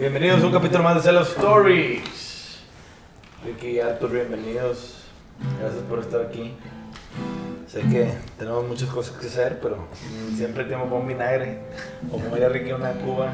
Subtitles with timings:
[0.00, 2.60] Bienvenidos a un capítulo más de Cello Stories.
[3.44, 5.04] Ricky y Arthur, bienvenidos.
[5.60, 6.54] Gracias por estar aquí.
[7.66, 9.88] Sé que tenemos muchas cosas que hacer, pero
[10.34, 11.60] siempre tenemos un vinagre.
[12.08, 13.32] O como diría Ricky, una cuba.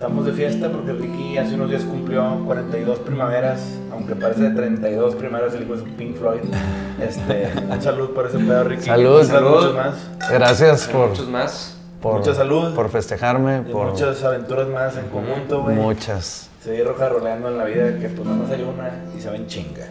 [0.00, 3.60] Estamos de fiesta porque Ricky hace unos días cumplió 42 primaveras,
[3.92, 6.40] aunque parece de 32 primaveras el hijo de Pink Floyd.
[7.02, 7.50] Este,
[7.82, 8.84] salud por ese pedo, Ricky.
[8.84, 9.74] Salud, Muchas salud.
[9.76, 10.10] más.
[10.30, 11.76] Gracias por, Muchos más.
[12.00, 12.74] por, Mucha salud.
[12.74, 15.76] por festejarme, Y por muchas aventuras más en conjunto, güey.
[15.76, 16.48] muchas.
[16.64, 19.28] Se ve roja roleando en la vida que pues nada más hay una y se
[19.28, 19.84] ven chinga.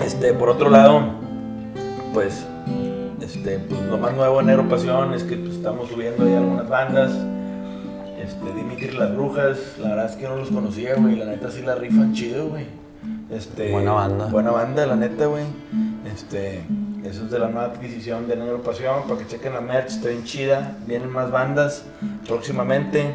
[0.00, 1.06] Este, por otro lado,
[2.14, 2.46] pues,
[3.20, 6.68] este, pues lo más nuevo en Nero Pasión es que pues, estamos subiendo ahí algunas
[6.68, 7.10] bandas.
[8.22, 11.62] Este, Dimitri las Brujas, la verdad es que no los conocía, güey, la neta sí
[11.62, 12.66] la rifan chido, güey.
[13.30, 14.26] Este, Buena banda.
[14.26, 15.44] Buena banda, la neta, güey.
[16.14, 16.62] Este,
[17.04, 20.08] eso es de la nueva adquisición de Negro Pasión, para que chequen la merch, está
[20.08, 20.76] bien chida.
[20.86, 21.84] Vienen más bandas
[22.26, 23.12] próximamente.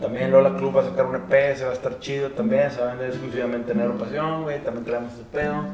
[0.00, 2.80] También Lola Club va a sacar un EP, se va a estar chido también, se
[2.80, 4.62] va a vender exclusivamente en Negro Pasión, güey.
[4.62, 5.64] También traemos ese pedo.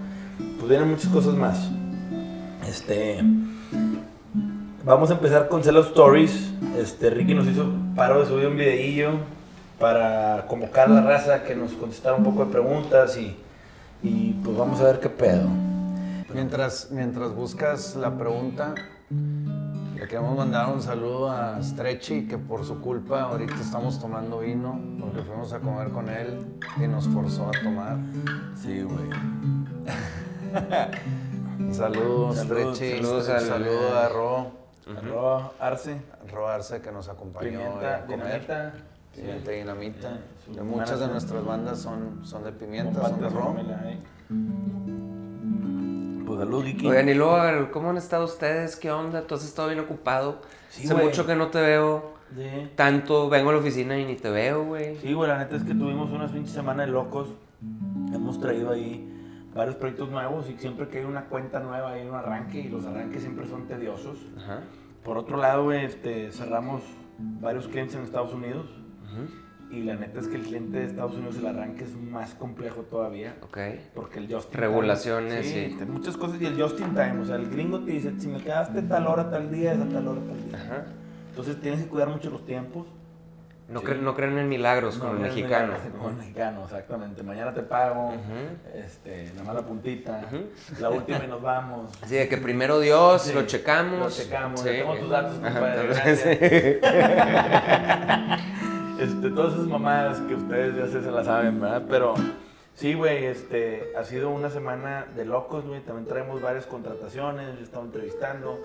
[0.58, 1.70] Pues vienen muchas cosas más.
[2.68, 3.22] Este.
[4.84, 6.52] Vamos a empezar con Cello Stories.
[6.76, 9.10] Este, Ricky nos hizo paro de subir un videillo
[9.78, 13.36] para convocar a la raza que nos contestara un poco de preguntas y,
[14.02, 15.48] y pues vamos a ver qué pedo.
[16.34, 18.74] Mientras, mientras buscas la pregunta,
[19.94, 24.80] le queremos mandar un saludo a Stretchy, que por su culpa ahorita estamos tomando vino,
[24.98, 26.38] porque fuimos a comer con él
[26.82, 27.98] y nos forzó a tomar.
[28.60, 29.10] Sí, güey.
[31.72, 32.96] Saludos, Stretchy.
[32.96, 34.50] saludos al- saludo a Ro,
[34.86, 36.00] Arroba Arce,
[36.32, 38.18] Ro Arce, que nos acompañó Pimienta, a comer.
[38.26, 38.72] Dinamita.
[39.14, 40.18] Pimienta Dinamita.
[40.44, 43.76] Sí, De su muchas de nuestras bandas son, son de pimienta, Comparte son de Ro.
[43.84, 44.02] ahí.
[46.26, 46.64] Pues salud.
[46.84, 48.76] Oigan, y luego, ¿cómo han estado ustedes?
[48.76, 49.22] ¿Qué onda?
[49.22, 50.40] ¿Tú has estado bien ocupado?
[50.70, 52.70] Sí, Hace mucho que no te veo Sí.
[52.76, 53.28] tanto.
[53.28, 54.96] Vengo a la oficina y ni te veo, güey.
[54.96, 57.28] Sí, güey, la neta es que tuvimos unas pinches semanas de locos.
[58.14, 59.21] Hemos traído ahí
[59.54, 62.84] varios proyectos nuevos y siempre que hay una cuenta nueva hay un arranque y los
[62.86, 64.18] arranques siempre son tediosos.
[64.38, 64.60] Ajá.
[65.04, 66.82] Por otro lado, este, cerramos
[67.18, 68.66] varios clientes en Estados Unidos
[69.02, 72.34] ujú, y la neta es que el cliente de Estados Unidos el arranque es más
[72.34, 73.36] complejo todavía.
[73.42, 73.58] Ok.
[73.94, 77.36] Porque el Justin Regulaciones Time, y- te- muchas cosas y el Justin Time, o sea,
[77.36, 80.20] el gringo te dice, si me quedaste tal hora, tal día, es a tal hora,
[80.20, 80.56] tal día.
[80.56, 80.84] Ajá.
[81.30, 82.86] Entonces tienes que cuidar mucho los tiempos.
[83.68, 83.86] No, Sí.
[83.86, 85.72] cre- no creen en milagros con el no, mexicano.
[86.00, 87.22] Con el mexicano, exactamente.
[87.22, 88.18] Mañana te pago, Ujú.
[88.74, 90.20] este, nada más la puntita,
[90.80, 91.90] la última y nos vamos.
[92.06, 93.98] Sí, de que primero Dios, Sí, lo checamos.
[94.00, 94.66] Lo checamos, Sí.
[94.68, 96.80] tengo tus datos, compadre.
[99.00, 101.82] Este, todas esas mamadas que ustedes ya se, se las saben, ¿verdad?
[101.88, 102.14] Pero
[102.74, 105.80] sí, güey, este, ha sido una semana de locos, güey.
[105.80, 108.60] También traemos varias contrataciones, yo estaba entrevistando.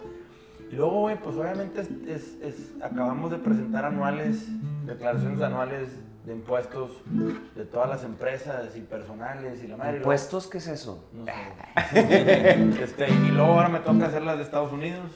[0.71, 4.45] Y luego, güey, pues obviamente es, es- es- acabamos de presentar anuales,
[4.85, 5.89] declaraciones anuales
[6.25, 6.91] de impuestos
[7.55, 9.91] de todas las empresas y personales y la madre.
[9.93, 11.05] luego- ¿Impuestos qué es eso?
[11.13, 11.31] no sé.
[12.83, 15.09] Este, y luego ahora me toca hacer las de Estados Unidos.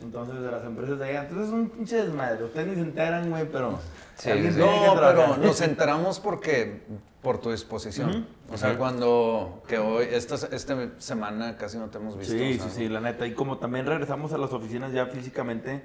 [0.00, 1.22] Entonces, de las empresas de allá.
[1.22, 2.44] Entonces es un pinche desmadre.
[2.44, 3.80] Ustedes ni se enteran, güey, pero.
[4.14, 6.82] Sí, No, pero nos enteramos porque
[7.22, 8.26] por tu disposición.
[8.50, 12.32] O sea, cuando que hoy esta esta semana casi no te hemos visto.
[12.34, 13.26] Sí, o sea, sí, sí, la neta.
[13.26, 15.82] Y como también regresamos a las oficinas ya físicamente,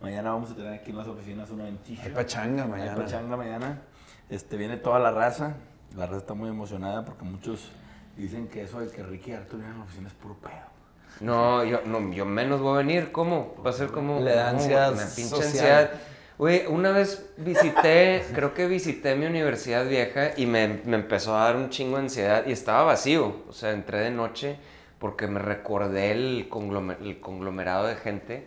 [0.00, 2.14] mañana vamos a tener aquí en las oficinas una Hay ventilla.
[2.14, 2.96] pachanga Hay mañana.
[2.96, 3.82] pachanga mañana.
[4.30, 5.56] Este, viene toda la raza.
[5.96, 7.72] La raza está muy emocionada porque muchos
[8.16, 10.70] dicen que eso de que Ricky Arthur vienen a la oficina es puro pedo.
[11.20, 13.12] No, yo, no, yo menos voy a venir.
[13.12, 13.54] ¿Cómo?
[13.64, 14.20] Va a ser como.
[14.20, 15.90] Le da ansiedad Una pinche ansiedad.
[16.40, 21.44] Güey, una vez visité, creo que visité mi universidad vieja y me, me empezó a
[21.44, 23.42] dar un chingo de ansiedad y estaba vacío.
[23.46, 24.56] O sea, entré de noche
[24.98, 28.46] porque me recordé el, conglomer- el conglomerado de gente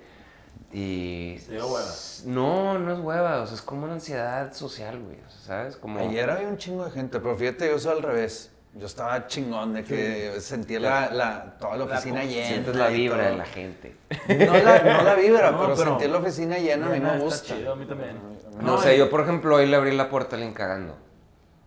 [0.72, 1.36] y...
[1.46, 1.92] ¿Te dio hueva?
[2.26, 5.78] No, no es hueva, o sea, es como una ansiedad social, güey, o sea, ¿sabes?
[5.78, 6.00] Como...
[6.00, 8.50] Ayer había un chingo de gente, pero fíjate, yo soy al revés.
[8.75, 12.48] Yo estaba chingón de que sentía la, la- toda la oficina llena.
[12.48, 13.96] Sientes la vibra de la gente.
[14.28, 17.08] No la, no la vibra, No, pero, pero- sentir la oficina llena a mí me
[17.08, 17.56] está gusta.
[17.56, 18.18] chido, a mí también.
[18.62, 20.98] No, sé, yo por ejemplo hoy le abrí la puerta a alguien cagando.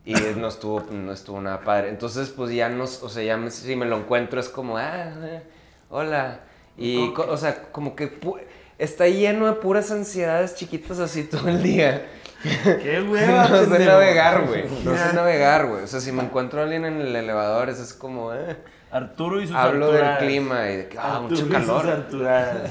[0.04, 1.90] Y no estuvo, no estuvo nada padre.
[1.90, 5.12] Entonces, pues ya no, o sea, ya me- si me lo encuentro es como, ah,
[5.22, 5.42] eh,
[5.90, 6.40] hola.
[6.76, 8.40] Y, co- o sea, como que pu-
[8.78, 12.06] está lleno de puras ansiedades chiquitas así todo el día.
[12.82, 13.48] ¡Qué hueva!
[13.48, 14.64] no sé navegar, güey.
[14.84, 15.84] No sé navegar, güey.
[15.84, 18.56] O sea, si me encuentro a alguien en el elevador, es como, eh.
[18.90, 22.06] Arturo y sus Hablo del clima y de que, ah, mucho calor.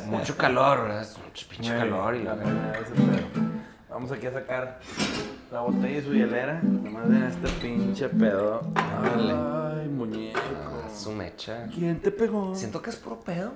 [0.07, 1.01] Mucho calor, ¿verdad?
[1.01, 2.75] Es mucho pinche calor y la verdad.
[3.89, 4.80] Vamos aquí a sacar
[5.51, 6.62] la botella y su hielera.
[6.62, 8.62] Nomás en este pinche pedo.
[8.75, 10.39] Ay, muñeco.
[10.39, 11.68] Ah, su mecha.
[11.74, 12.56] ¿Quién te pegó?
[12.56, 13.54] Siento que es puro pedo.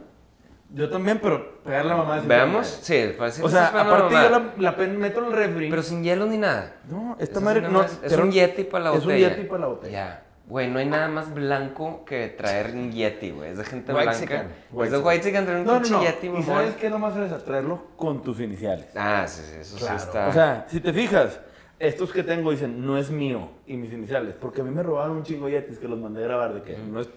[0.71, 2.21] Yo también, pero pegarle a la mamá.
[2.21, 2.67] sí ¿Veamos?
[2.81, 5.69] Sí, parece que O sea, aparte yo la, la meto en el refri.
[5.69, 6.75] Pero sin hielo ni nada.
[6.89, 7.71] no, esta Eso madre sí no.
[7.79, 9.29] nomás- es pero- un Yeti para la Es un botella.
[9.29, 9.91] Yeti para la botella.
[9.91, 10.23] Ya.
[10.47, 13.51] Güey, no hay nada más blanco que traer un Yeti, güey.
[13.51, 14.45] Es de gente White blanca.
[14.83, 16.03] Es de white chicken traer un No, no, pinche no.
[16.03, 16.45] Yeti, ¿Y mamón.
[16.45, 18.87] sabes qué nomás es atraerlo con tus iniciales?
[18.95, 20.27] Ah, sí, sí, eso sí está.
[20.27, 21.39] O sea, si te fijas,
[21.79, 25.17] estos que tengo dicen, no es mío, y mis iniciales, porque a mí me robaron
[25.17, 27.09] un chingo de yetis que los mandé a grabar, de que no es,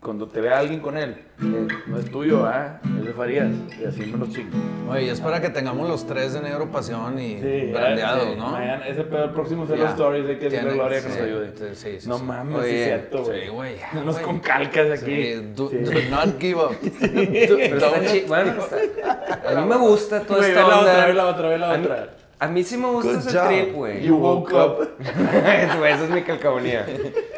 [0.00, 1.10] cuando te vea alguien con él,
[1.42, 2.80] eh, no es tuyo, ¿ah?
[2.98, 4.56] Es de Farías, y así me los chingo.
[4.90, 8.34] Oye, y es para que tengamos los tres de Negro Pasión y Sí, brandeados, sí,
[8.38, 8.50] ¿no?
[8.50, 11.08] mañana, ese pedo, el próximo ser los stories, hay que decirle a Tiene- Gloria que
[11.10, 11.52] sí, nos ayude.
[11.54, 12.24] sí, sí, sí, no sí.
[12.24, 13.40] mames, Oye, sí es cierto, güey.
[13.42, 13.74] Sí, güey.
[14.02, 14.24] Unos güey.
[14.24, 15.14] con calcas aquí.
[15.22, 15.76] Sí, do, Sí.
[15.76, 16.76] do not give up.
[17.00, 21.12] Pero está Bueno, está- a mí me gusta toda Güey, esta ve la otra, ve
[21.14, 22.08] la otra, ve la otra.
[22.42, 23.48] A mí sí me gusta Good ese job.
[23.48, 24.02] trip, güey.
[24.02, 24.88] You woke up.
[24.98, 26.86] Eso, esa es mi calcamonía.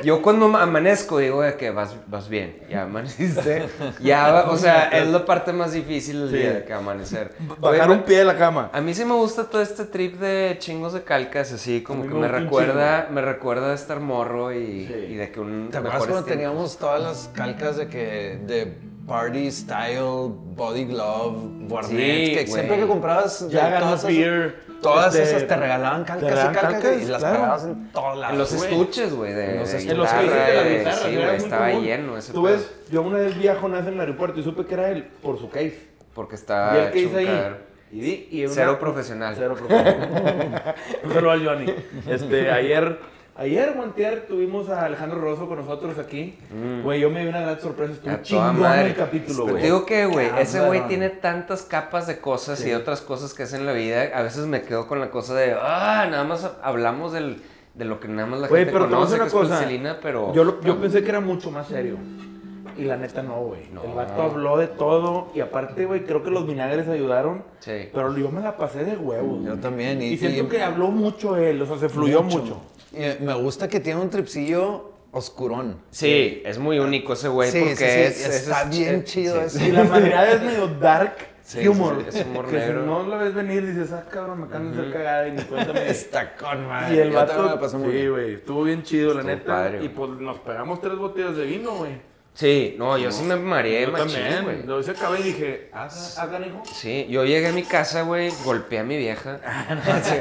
[0.05, 3.65] Yo cuando ma- amanezco digo de que vas, vas bien, ya amaneciste.
[4.01, 6.37] Ya, o sea, es la parte más difícil del Sí.
[6.37, 7.33] día de que amanecer.
[7.59, 8.71] Bajar Güey, un pie de la cama.
[8.73, 12.15] A mí sí me gusta todo este trip de chingos de calcas, así como que
[12.15, 14.95] me recuerda, me recuerda de estar morro y, Sí.
[15.11, 16.33] y de que un ¿Te acuerdas cuando tiempos.
[16.33, 18.73] teníamos todas las calcas de que de
[19.13, 21.37] party style, body glove,
[21.69, 24.61] Barnett, Sí, que siempre que comprabas de Ya todas esas, Beer.
[24.81, 27.37] todas este, esas te regalaban calcas te y regalan calcas, calcas, y las claro.
[27.37, 28.33] pegabas en todos lados.
[28.33, 28.71] En los güey.
[28.71, 29.93] estuches, güey, de, En los de estuches.
[29.93, 31.85] En los cases guitarra, de la de- guitarra, sí, güey, estaba común.
[31.85, 32.53] lleno ese Tú pedo.
[32.57, 35.51] ves, yo una vez viajo en el aeropuerto y supe que era él por su
[35.51, 35.89] case.
[36.15, 37.57] Porque Vi está el case ahí.
[37.93, 39.35] Y di, y una- Cero profesional.
[39.37, 40.75] Cero profesional.
[41.13, 41.67] Saludo al Johnny.
[42.09, 42.99] Este, ayer,
[43.37, 46.39] ayer, Montier, tuvimos a Alejandro Rosso con nosotros aquí.
[46.83, 47.93] Güey, yo me di una gran sorpresa.
[47.93, 48.23] Estuvo Mm.
[48.23, 49.57] Chingón el capítulo, güey.
[49.57, 52.69] te digo que, güey, ese güey tiene tantas capas de cosas y Sí.
[52.71, 54.11] de otras cosas que hace en la vida.
[54.15, 57.43] A veces me quedo con la cosa de, ah, nada más hablamos del,
[57.75, 59.49] de lo que nada más la Güey, gente pero conoce, que una es cosa.
[59.59, 60.33] plastilina, pero...
[60.35, 61.97] Yo, lo- yo pensé que era mucho más serio.
[62.77, 63.69] Y la neta no, güey.
[63.71, 63.83] No.
[63.85, 65.29] El vato habló de todo.
[65.35, 67.45] Y aparte, güey, creo que los vinagres ayudaron.
[67.59, 67.91] Sí.
[67.93, 69.45] Pero yo me la pasé de huevos.
[69.45, 70.01] Yo también.
[70.01, 72.63] Y, Y siento y- que habló mucho él, o sea, se fluyó mucho.
[72.79, 72.82] Y
[73.21, 75.79] me gusta que tiene un tripsillo oscurón.
[75.91, 78.35] Sí, es muy único ese güey Sí, porque sí, sí, es...
[78.47, 79.59] está es- bien es- chido sí.
[79.59, 79.69] ese.
[79.69, 82.05] Y la manera es medio dark Sí, humor.
[82.09, 82.81] es humor que negro.
[82.83, 85.43] si no la ves venir, dices, ah, cabrón, me acaban de hacer cagada y ni
[85.43, 85.87] cuéntame.
[85.91, 86.95] Está con madre.
[86.95, 88.11] y el también me la vato, pasé muy sí, bien.
[88.11, 89.47] güey, estuvo bien chido, la Estuvo neta.
[89.53, 92.12] padre, y pues nos pegamos tres botellas de vino, güey.
[92.35, 94.43] Sí, no, yo sí me mareé Yo machín, también.
[94.43, 94.63] güey.
[94.65, 96.63] Lo hice acabé y dije, ah, hagan hijo.
[96.65, 99.39] Sí, yo llegué a mi casa, güey, golpeé a mi vieja.
[100.03, 100.15] Sí.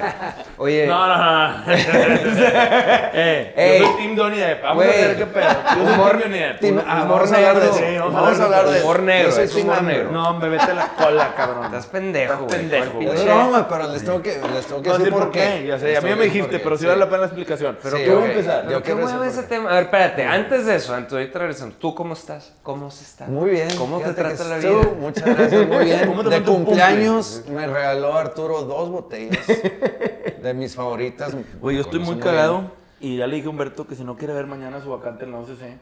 [0.57, 1.63] Oye, No, no, no.
[1.71, 3.79] eh, Ey.
[3.79, 4.61] yo soy Team Donny Depp.
[4.63, 5.03] Vamos Güey.
[5.03, 5.47] a ver qué pedo.
[5.49, 6.59] Yo soy Humor- Team Johnny Depp.
[6.59, 7.71] Team- Humor ah, vamos a hablar de.
[7.73, 10.11] Sí, Vamos a hablar de humor Yo negro, soy es humor negro.
[10.11, 11.65] No, hombre, vete la cola, cabrón.
[11.65, 12.57] Estás pendejo, Estás güey.
[12.59, 13.07] pendejo, ¿Cuál güey.
[13.17, 15.79] Es pinche- broma, pero les tengo que, les tengo que No decir por qué, ya
[15.79, 17.77] sé, a mí ya me dijiste, pero sí vale la pena la explicación.
[17.81, 18.69] Pero ¿qué voy a empezar?
[18.69, 18.93] Yo qué
[19.27, 19.69] ese tema.
[19.71, 21.79] A ver, espérate, antes de eso, antes de regresamos.
[21.79, 22.51] ¿Tú cómo estás?
[22.63, 23.27] ¿Cómo se está?
[23.27, 23.67] Muy bien.
[23.77, 24.71] ¿Cómo te trata la vida?
[24.99, 25.99] Muchas gracias, muy bien.
[26.07, 31.35] ¿Cómo te de cumpleaños me regaló Arturo dos botellas de mis favoritas.
[31.59, 34.33] Güey, yo estoy muy cagado y ya le dije a Humberto que si no quiere
[34.33, 35.77] ver mañana su vacante en la OCC,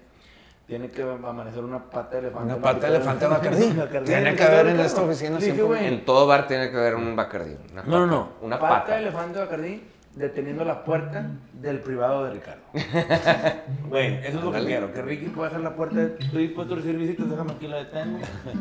[0.68, 2.54] tiene que amanecer una pata de elefante.
[2.54, 3.74] Una pata de elefante Bacardí.
[4.04, 5.88] Tiene que haber en esta oficina siempre.
[5.88, 7.56] En todo bar tiene que haber un bacardí.
[7.74, 8.30] No, no, no.
[8.42, 8.96] Una pata, pata.
[8.96, 9.84] de elefante Bacardí
[10.20, 12.62] deteniendo la puerta del privado de Ricardo.
[13.90, 14.94] Güey, eso es lo que quiero.
[14.94, 16.04] Que Ricky pueda dejar la puerta.
[16.20, 18.20] Estoy dispuesto a recibir visitas, déjame aquí la detengo.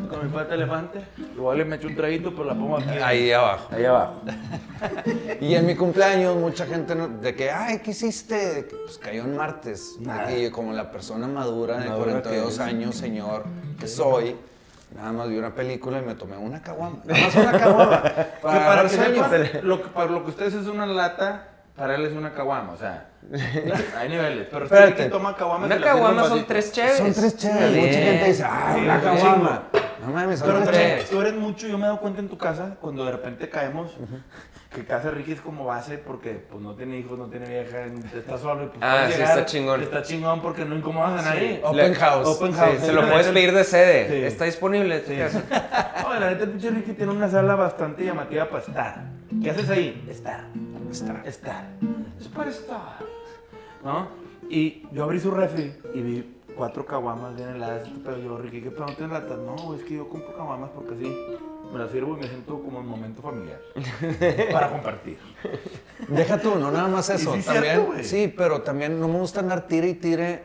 [0.09, 1.01] Con mi pata elefante.
[1.35, 2.89] Igual me echo un traguito, pero la pongo aquí.
[3.03, 3.67] Ahí abajo.
[3.75, 4.21] Ahí abajo.
[5.41, 8.67] Y en mi cumpleaños mucha gente no- de que, ay, ¿qué hiciste?
[8.85, 9.97] Pues cayó en martes.
[10.35, 12.59] Y como la persona madura de Madura que 42 es.
[12.59, 13.43] años, señor,
[13.79, 14.35] que soy,
[14.95, 16.99] nada más vi una película y me tomé una caguama.
[17.05, 18.03] Nada más una caguama.
[18.15, 19.23] Que Para, para que sueño.
[19.29, 22.73] sepan, lo que, para lo que ustedes es una lata, para él es una caguama,
[22.73, 23.07] o sea,
[23.97, 24.47] hay niveles.
[24.51, 24.95] Pero Espérate.
[25.03, 26.97] Ricky toma caguamas y Una caguama son tres cheves.
[26.97, 27.75] Son tres chéves.
[27.75, 29.63] Mucha gente dice, ay, Sí, una un caguama.
[30.09, 32.37] No mames, son Pero tres tú, eres mucho, yo me he dado cuenta en tu
[32.37, 33.91] casa, cuando de repente caemos,
[34.73, 37.85] que casa Ricky es como base porque pues no tiene hijos, no tiene vieja,
[38.15, 39.81] está solo y pues Ah, sí, llegar, está chingón.
[39.83, 41.61] Está chingón porque no incomodas a nadie.
[41.63, 42.27] Open house.
[42.27, 42.79] Open Sí, house.
[42.79, 44.27] se lo puedes pedir de sede.
[44.27, 45.03] Está disponible.
[45.05, 45.15] Sí.
[46.09, 49.03] No, la neta, el pinche Ricky tiene una sala bastante llamativa para estar.
[49.43, 50.03] ¿Qué haces ahí?
[50.09, 50.45] Estar.
[50.91, 51.21] Estar.
[51.23, 51.65] Estar.
[52.19, 52.97] Es para estar.
[53.83, 54.07] ¿No?
[54.49, 57.89] Y yo abrí su refri y vi cuatro caguamas bien heladas.
[58.03, 58.85] Pero yo, Ricky, ¿qué pedo?
[58.85, 59.39] ¿No tienes latas?
[59.39, 61.17] No, es que yo compro caguamas porque así
[61.71, 63.61] me las sirvo y me siento como en momento familiar.
[64.51, 65.17] para compartir.
[66.09, 67.31] Deja tú, no nada más eso.
[67.31, 70.43] sí es también, cierto, sí, pero también no me gusta andar tire y tire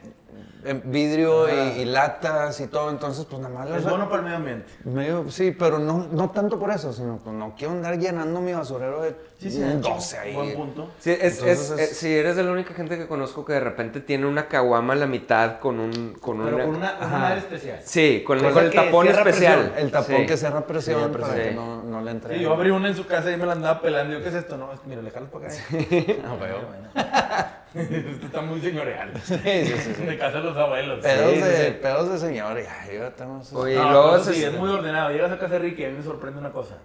[0.84, 4.36] vidrio y, y latas y todo, entonces pues nada más Es bueno para el medio
[4.38, 4.72] ambiente.
[4.84, 8.52] Medio, sí, pero no, no tanto por eso, sino pues no quiero andar llenando mi
[8.52, 10.34] basurero de Sí, sí, un de hecho, 12 ahí.
[10.34, 10.90] Buen punto.
[10.98, 13.52] Sí, es, Entonces es- es- eh, sí, eres de la única gente que conozco que
[13.52, 16.14] de repente tiene una caguama a la mitad con un...
[16.14, 17.80] Con Pero una, con una, una especial.
[17.84, 19.58] Sí, con, el que tapón especial.
[19.70, 19.72] presión.
[19.84, 20.26] El tapón Sí.
[20.26, 22.36] que cierra presión Sí, para que no, no le entre.
[22.36, 24.14] Sí, yo abrí una en su casa y me la andaba pelando.
[24.14, 24.56] Yo, ¿qué es esto?
[24.56, 25.54] No, que mira, le jalas para acá.
[26.22, 26.58] No, veo.
[27.74, 29.12] Esto está muy señorial.
[29.24, 30.02] Sí, sí, sí.
[30.06, 31.00] De casa de los abuelos.
[31.00, 31.76] Pedos, Sí, de, sí.
[31.82, 35.10] pedos de señor, ya, yo tengo Oye, No, luego se- sí, es muy ordenado.
[35.10, 36.76] Llegas a casa de Ricky y a mí me sorprende una cosa.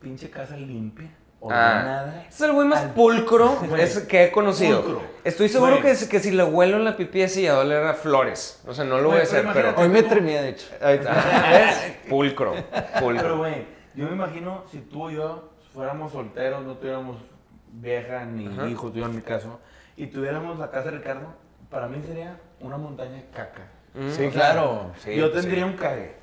[0.00, 1.08] Pinche casa limpia,
[1.42, 2.24] Ah, ordenada.
[2.28, 3.80] es el güey más pulcro Güey.
[3.82, 4.82] es que he conocido.
[4.82, 5.02] Pulcro.
[5.24, 7.94] Estoy seguro que, si- que si le huelo en la pipí así a oler a
[7.94, 8.62] flores.
[8.66, 10.66] O sea, no lo voy a hacer, pero Hoy me triné, de hecho.
[10.82, 11.12] Ahí está.
[11.50, 11.96] ¿Ves?
[12.08, 13.38] Pulcro, Pero, pulcro.
[13.38, 13.64] güey,
[13.94, 17.16] yo me imagino si tú y yo fuéramos solteros, no tuviéramos
[17.72, 18.68] vieja ni Ajá.
[18.68, 19.60] hijos, yo en mi caso,
[19.96, 21.34] y tuviéramos la casa de Ricardo,
[21.70, 23.68] para mí sería una montaña de caca.
[23.94, 24.10] Mm.
[24.10, 24.92] Sí, claro.
[24.98, 25.70] sí, yo pues, tendría sí.
[25.70, 26.16] un cague.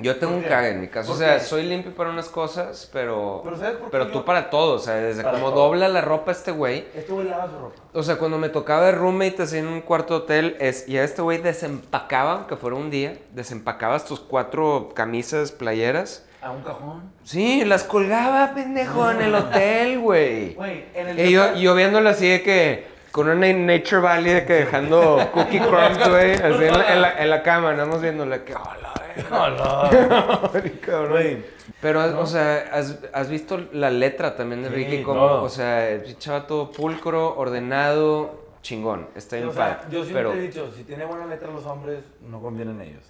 [0.00, 1.10] Yo tengo ¿Por un cague en mi caso.
[1.10, 1.44] O ¿Por sea, qué?
[1.44, 3.40] soy limpio para unas cosas, pero...
[3.42, 5.64] Pero ¿sabes por qué Pero yo- tú para todo, o sea, desde Para como todo.
[5.64, 6.84] dobla la ropa este güey.
[6.94, 7.82] Este güey lava su ropa.
[7.94, 10.98] O sea, cuando me tocaba de roommate así en un cuarto de hotel, es, y
[10.98, 16.24] a este güey desempacaba, aunque fuera un día, desempacabas tus cuatro camisas, playeras.
[16.42, 17.10] A un cajón.
[17.24, 20.54] Sí, las colgaba, pendejo, en el hotel, güey.
[20.54, 22.86] Güey, en el Y yo, yo viéndolo así de que,
[23.18, 27.18] con una Nature Valley de que dejando cookie crumbs, güey, así en la, en la,
[27.18, 28.94] en la cama, nada más viéndole que, hola,
[31.10, 31.44] Güey,
[31.80, 35.02] Pero, o sea, ¿has, has visto la letra también de Sí, Ricky?
[35.02, 39.08] Como, o sea, el chava todo pulcro, ordenado, chingón.
[39.16, 42.04] Está bien o sea, yo siempre pero, he dicho, si tiene buena letra los hombres,
[42.20, 43.02] no convienen ellos.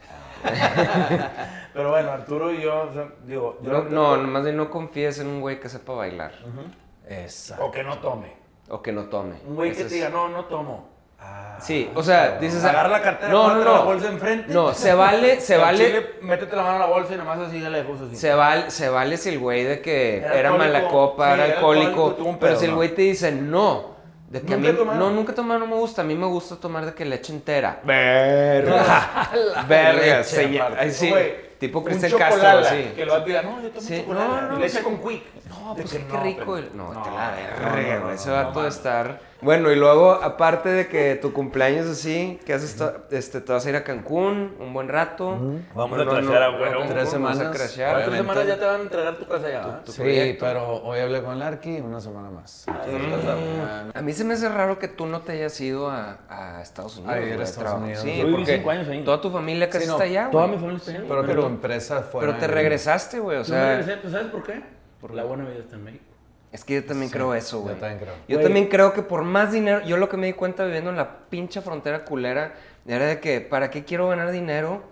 [1.75, 4.71] Pero bueno, Arturo y yo, o sea, digo, yo no, lo- no, más bien no
[4.71, 6.33] confíes en un güey que sepa bailar
[7.07, 7.63] Esa.
[7.63, 8.38] O que no tome.
[8.71, 9.37] O que no tome.
[9.47, 10.89] Un güey que te diga, no, no tomo.
[11.21, 12.65] Ah, Sí, o sea, dices...
[12.65, 13.73] Agarra la cartera, no, no, no.
[13.73, 14.53] la bolsa enfrente.
[14.55, 15.87] No, se vale, se Al vale...
[15.87, 18.15] chile, métete la mano en la bolsa y nomás así de lejos así.
[18.15, 21.45] Se vale, se vale si el güey de que Era era, mala copa, sí, era
[21.47, 22.77] era alcohólico, pero pedo, si el ¿no?
[22.77, 23.97] güey te dice no,
[24.29, 24.99] de que a ¿Nunca mí he tomado?
[25.01, 27.33] no nunca he tomado no me gusta, a mí me gusta tomar de que leche
[27.33, 27.81] entera.
[27.83, 29.31] Verga.
[29.69, 30.23] Verga,
[30.79, 32.93] ay, sí, Güey, tipo un Cristian Castro, sí.
[32.95, 34.29] Que lo va a tirar, no, yo tomo Sí, chocolate.
[34.29, 34.85] no, no, leche sí.
[34.85, 35.23] con quick.
[35.49, 36.57] No, pues que qué rico.
[36.57, 39.28] el- No, te la verga, Ese vato no, de estar.
[39.41, 42.77] Bueno, y luego, aparte de que tu cumpleaños así, ¿qué haces?
[43.13, 45.31] Este, te vas a ir a Cancún un buen rato.
[45.75, 46.65] Vamos Bueno, a crashear a huevo.
[46.65, 47.57] Cancún, Tres vamos a semanas.
[47.57, 48.05] crashear.
[48.05, 49.63] Tres semanas ya te van a entregar tu casa ya.
[49.65, 49.81] ¿ah?
[49.85, 50.45] tu Sí, proyecto.
[50.45, 52.67] pero hoy hablé con Larky una semana más.
[52.67, 53.97] Mm.
[53.97, 56.97] A mí se me hace raro que tú no te hayas ido a, a Estados
[56.97, 57.15] Unidos.
[57.15, 57.81] A vivir a güey, Estados.
[57.81, 58.03] Unidos.
[58.03, 59.05] Sí, Yo porque cinco años ahí.
[59.05, 60.57] toda tu familia casi Sí, no, está allá, Toda güey.
[60.57, 61.05] mi familia está allá.
[61.09, 62.27] Pero que Pero- tu empresa fuera.
[62.27, 63.77] Pero te regresaste, güey, o Yo me sea...
[63.77, 64.63] regresé, ¿tú sabes por qué?
[65.01, 66.05] Por la buena vida está en México.
[66.51, 67.75] Es que yo también creo eso, güey.
[67.75, 68.15] yo también creo.
[68.27, 70.97] Yo también creo que por más dinero, yo lo que me di cuenta viviendo en
[70.97, 72.55] la pinche frontera culera,
[72.87, 74.83] era de que, ¿para qué quiero ganar dinero?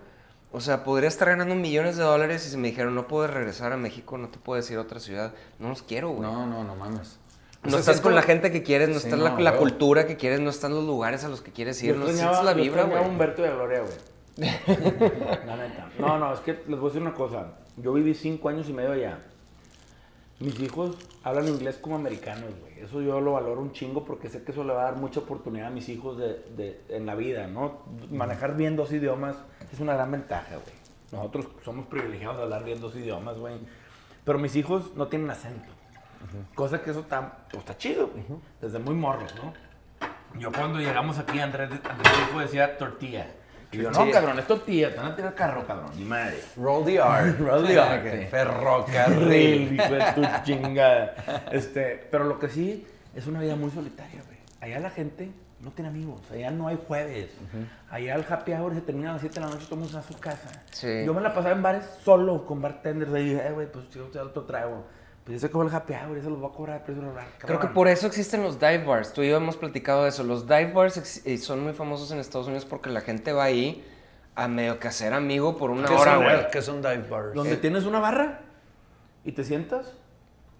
[0.51, 3.73] O sea, podría estar ganando millones de dólares y si me dijeron, no puedes regresar
[3.73, 5.33] a México, no te puedes ir a otra ciudad.
[5.59, 6.21] No los quiero, güey.
[6.21, 7.19] No, No, no, no mames.
[7.65, 9.57] O sea, estás siento- con la gente que quieres, no Sí, estás no, la, la
[9.57, 12.37] cultura que quieres, no están los lugares a los que quieres ir, Yo no extrañaba,
[12.37, 13.03] sientes la vibra, güey.
[13.03, 13.95] Humberto de Gloria, güey.
[15.45, 15.89] la neta.
[15.99, 17.47] No, no, es que les voy a decir una cosa.
[17.77, 19.19] Yo viví cinco años y medio allá.
[20.39, 22.79] Mis hijos hablan inglés como americanos, güey.
[22.79, 25.19] Eso yo lo valoro un chingo porque sé que eso le va a dar mucha
[25.21, 27.81] oportunidad a mis hijos de, de- en la vida, ¿no?
[28.11, 29.35] Manejar bien dos idiomas
[29.71, 30.75] es una gran ventaja, güey.
[31.11, 33.55] Nosotros somos privilegiados de hablar bien dos idiomas, güey.
[34.25, 35.69] Pero mis hijos no tienen acento.
[36.53, 38.23] Cosa que eso está, pues, está chido, güey.
[38.61, 39.53] Desde muy morros, ¿no?
[40.39, 43.27] Yo cuando llegamos aquí, Andrés, Andrés hijo decía tortilla.
[43.77, 44.19] Y yo, no, Tortilla.
[44.19, 46.41] cabrón, es tortilla, te van a tirar carro, cabrón, ni madre.
[46.55, 47.31] Roll the R.
[47.39, 48.27] Roll the R, sí.
[48.31, 49.73] Ferrocarril.
[49.79, 51.43] Hijo de tu chingada.
[51.51, 54.37] Este, pero lo que sí es una vida muy solitaria, güey.
[54.61, 57.29] Allá la gente no tiene amigos, allá no hay jueves.
[57.89, 60.17] Allá el happy hour se termina a las 7 de la noche, todos a su
[60.19, 60.49] casa.
[60.71, 61.03] Sí.
[61.05, 63.13] Yo me la pasaba en bares solo, con bartenders.
[63.13, 64.85] Ahí, eh, güey, pues yo te otro trago.
[65.27, 67.25] Pues yo sé que el happy hour, eso lo voy a cobrar, precio bar.
[67.37, 69.11] Creo que por eso existen los dive bars.
[69.11, 70.23] Tú y yo hemos platicado de eso.
[70.23, 73.85] Los dive bars y son muy famosos en Estados Unidos porque la gente va ahí
[74.35, 76.47] a medio que hacer amigo por una ¿Qué hora, güey.
[76.49, 77.33] ¿Qué son dive bars?
[77.33, 78.39] Donde tienes una barra
[79.25, 79.91] y te sientas.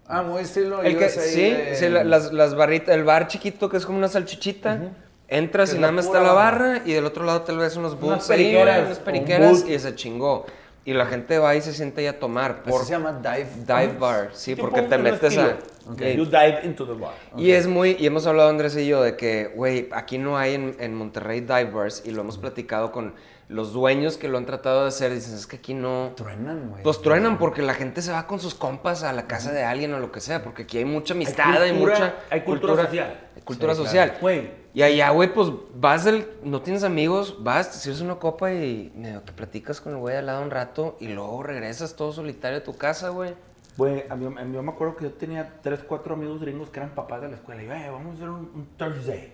[0.06, 3.70] Ah, muy estilo El que, sí, de- sí, la- las, las barritas, el bar chiquito
[3.70, 4.92] que es como una salchichita.
[5.28, 6.68] Entras Que y es nada más está la barra.
[6.68, 9.78] barra y del otro lado tal vez unos booths Unas periqueras, unas un periqueras y
[9.78, 10.44] se chingó.
[10.88, 13.46] Y la gente va y se siente ahí a tomar por se llama dive.
[13.66, 14.30] dive bar.
[14.32, 15.58] Sí, porque te metes a...
[15.98, 16.16] Sí.
[16.16, 17.12] You dive into the bar.
[17.36, 20.54] Y es muy, y hemos hablado Andrés y yo de que, güey, aquí no hay
[20.54, 23.12] en, en Monterrey dive bars y lo hemos platicado con
[23.48, 26.12] los dueños que lo han tratado de hacer dicen, es que aquí no...
[26.16, 26.82] Truenan, güey.
[26.82, 29.94] Pues truenan porque la gente se va con sus compas a la casa de alguien
[29.94, 32.14] o lo que sea, porque aquí hay mucha amistad, hay, cultura- mucha...
[32.30, 33.20] hay cultura social.
[33.36, 34.18] Hay cultura Sí, social.
[34.20, 36.28] Güey, Y allá, güey, pues vas del...
[36.44, 40.16] No tienes amigos, vas, te sirves una copa y medio que platicas con el güey
[40.16, 43.34] al lado un rato y luego regresas todo solitario a tu casa, güey.
[43.78, 46.68] Güey, a mí, a mí- yo me acuerdo que yo tenía tres, cuatro amigos gringos
[46.68, 47.62] que eran papás de la escuela.
[47.62, 49.32] Y "Eh, vamos a hacer un, un Thursday.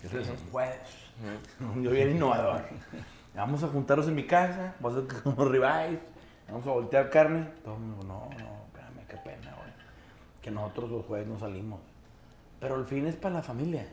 [0.00, 0.78] Que es un jueves.
[1.82, 2.62] Yo bien innovador.
[3.34, 6.00] Vamos a juntarnos en mi casa, vamos a hacer unos ribeyes,
[6.48, 7.48] vamos a voltear carne.
[7.64, 9.70] Todo el mundo, no, no, espérame, qué pena, güey.
[10.42, 11.80] Que nosotros los jueves no salimos.
[12.58, 13.86] Pero el fin es para la familia.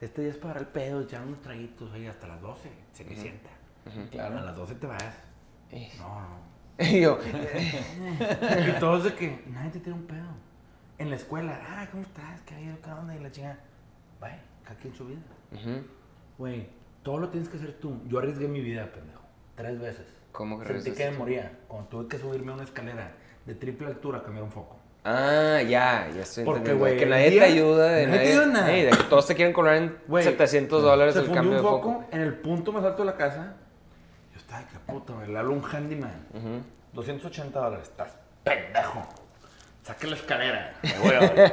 [0.00, 2.70] Este día es para el pedo, echar unos traguitos ahí hasta las 12.
[2.92, 3.50] Se me sienta.
[4.10, 4.38] Claro.
[4.38, 5.14] A las 12 te vas.
[5.98, 6.50] No, no.
[6.80, 7.18] Y yo,
[8.68, 10.28] Y todos de que nadie te tiene un pedo.
[10.96, 12.40] En la escuela, ah, ¿cómo estás?
[12.42, 12.78] ¿Qué hay?
[12.82, 13.14] ¿Qué onda?
[13.14, 13.58] Y la chingada.
[14.18, 15.20] Vaya, cada quien su vida.
[16.38, 16.66] Güey,
[17.02, 18.00] todo lo tienes que hacer tú.
[18.06, 19.22] Yo arriesgué mi vida, pendejo.
[19.56, 20.06] Tres veces.
[20.32, 21.52] ¿Cómo que Sentí que me moría.
[21.68, 23.12] Cuando tuve que subirme a una escalera
[23.46, 24.76] de triple altura a cambiar un foco.
[25.04, 28.46] Ah, ya, ya estoy Porque, güey, Que nadie día- te ayuda, de nadie te ayuda
[28.46, 28.68] nada.
[28.68, 31.92] De que todos te quieren cobrar en Güey, 700 dólares el cambio un de foco,
[31.94, 32.04] foco.
[32.12, 33.54] en el punto más alto de la casa.
[34.32, 36.26] Yo estaba de que puta, hablo a un handyman.
[36.34, 36.62] Ujú.
[36.92, 37.88] 280 dólares.
[37.88, 38.14] Estás
[38.44, 39.02] pendejo.
[39.82, 40.74] Saque la escalera.
[40.82, 41.52] Me voy a ver.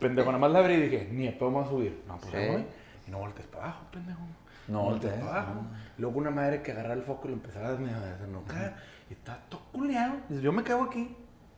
[0.00, 2.02] pendejo, nada más la abrí y dije, ni me a subir.
[2.08, 2.48] No, pues Sí.
[2.50, 2.64] voy.
[3.06, 4.20] Y no voltees para abajo, pendejo.
[4.68, 5.60] No voltees, para abajo.
[5.98, 8.76] Luego una madre que agarra el foco y lo empezaba a desnucar.
[9.10, 10.14] Y está todo culeado.
[10.28, 11.14] Yo me cago aquí.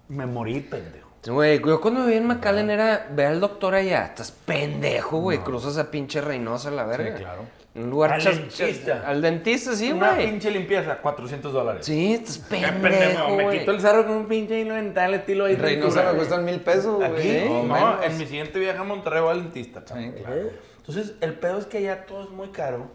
[0.08, 1.08] Me morí, pendejo.
[1.26, 5.78] Güey, yo cuando vivía en McAllen era, ve al doctor allá, estás pendejo, güey, cruzas
[5.78, 7.14] a pinche Reynosa la verga.
[7.14, 7.42] claro.
[7.76, 9.00] Un lugar Al chas- dentista.
[9.00, 10.30] chas- Al dentista, sí, una güey.
[10.30, 11.84] pinche limpieza, 400 dólares.
[11.86, 13.58] Sí, estás Qué pendejo, Me güey.
[13.60, 15.56] quito el sarro con un pinche hilo dental, estilo ahí.
[15.56, 17.38] Reynosa me cuestan mil pesos, güey.
[17.38, 18.04] Aquí, no, menos.
[18.04, 19.82] en mi siguiente viaje a Monterrey voy al dentista.
[19.86, 20.50] Sí, claro.
[20.86, 22.88] Entonces, el pedo es que allá todo es muy caro,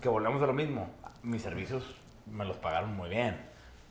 [0.00, 0.88] que volvemos a lo mismo.
[1.24, 1.82] Mis servicios
[2.26, 3.36] me los pagaron muy bien.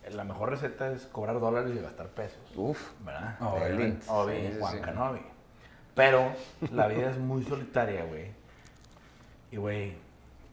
[0.10, 2.40] La mejor receta es cobrar dólares y gastar pesos.
[2.56, 2.92] Uf.
[3.04, 3.36] ¿Verdad?
[3.42, 4.00] Obi.
[4.08, 4.82] Obi, Sí, Juan sí.
[4.82, 5.20] Canovi.
[5.96, 6.32] Pero
[6.72, 8.28] la vida es muy solitaria, güey.
[9.52, 9.96] Y, güey,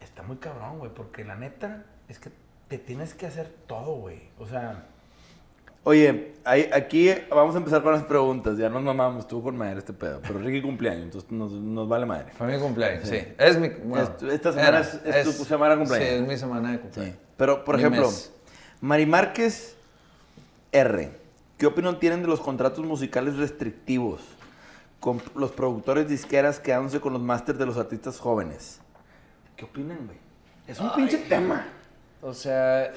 [0.01, 2.31] está muy cabrón, güey, porque la neta es que
[2.67, 4.27] te tienes que hacer todo, güey.
[4.39, 4.87] O sea...
[5.85, 8.57] Oye, aquí vamos a empezar con las preguntas.
[8.57, 10.21] Ya nos mamamos, estuvo con madre este pedo.
[10.21, 12.31] Pero Ricky cumpleaños, entonces nos, nos vale madre.
[12.37, 13.19] Fue mi cumpleaños, sí.
[13.37, 13.67] Es mi.
[13.69, 16.09] bueno, Es tu- esta semana es- es tu semana de cumpleaños.
[16.09, 17.17] Sí, es mi semana de cumpleaños.
[17.35, 18.31] Pero, por Mi ejemplo, mes.
[18.79, 19.75] Mari Márquez
[20.71, 21.11] R.
[21.57, 24.21] ¿Qué opinión tienen de los contratos musicales restrictivos?
[25.01, 28.79] Con los productores disqueras quedándose con los másters de los artistas jóvenes.
[29.57, 30.17] ¿Qué opinan, güey?
[30.65, 31.65] Es un pinche tema.
[32.21, 32.91] O sea,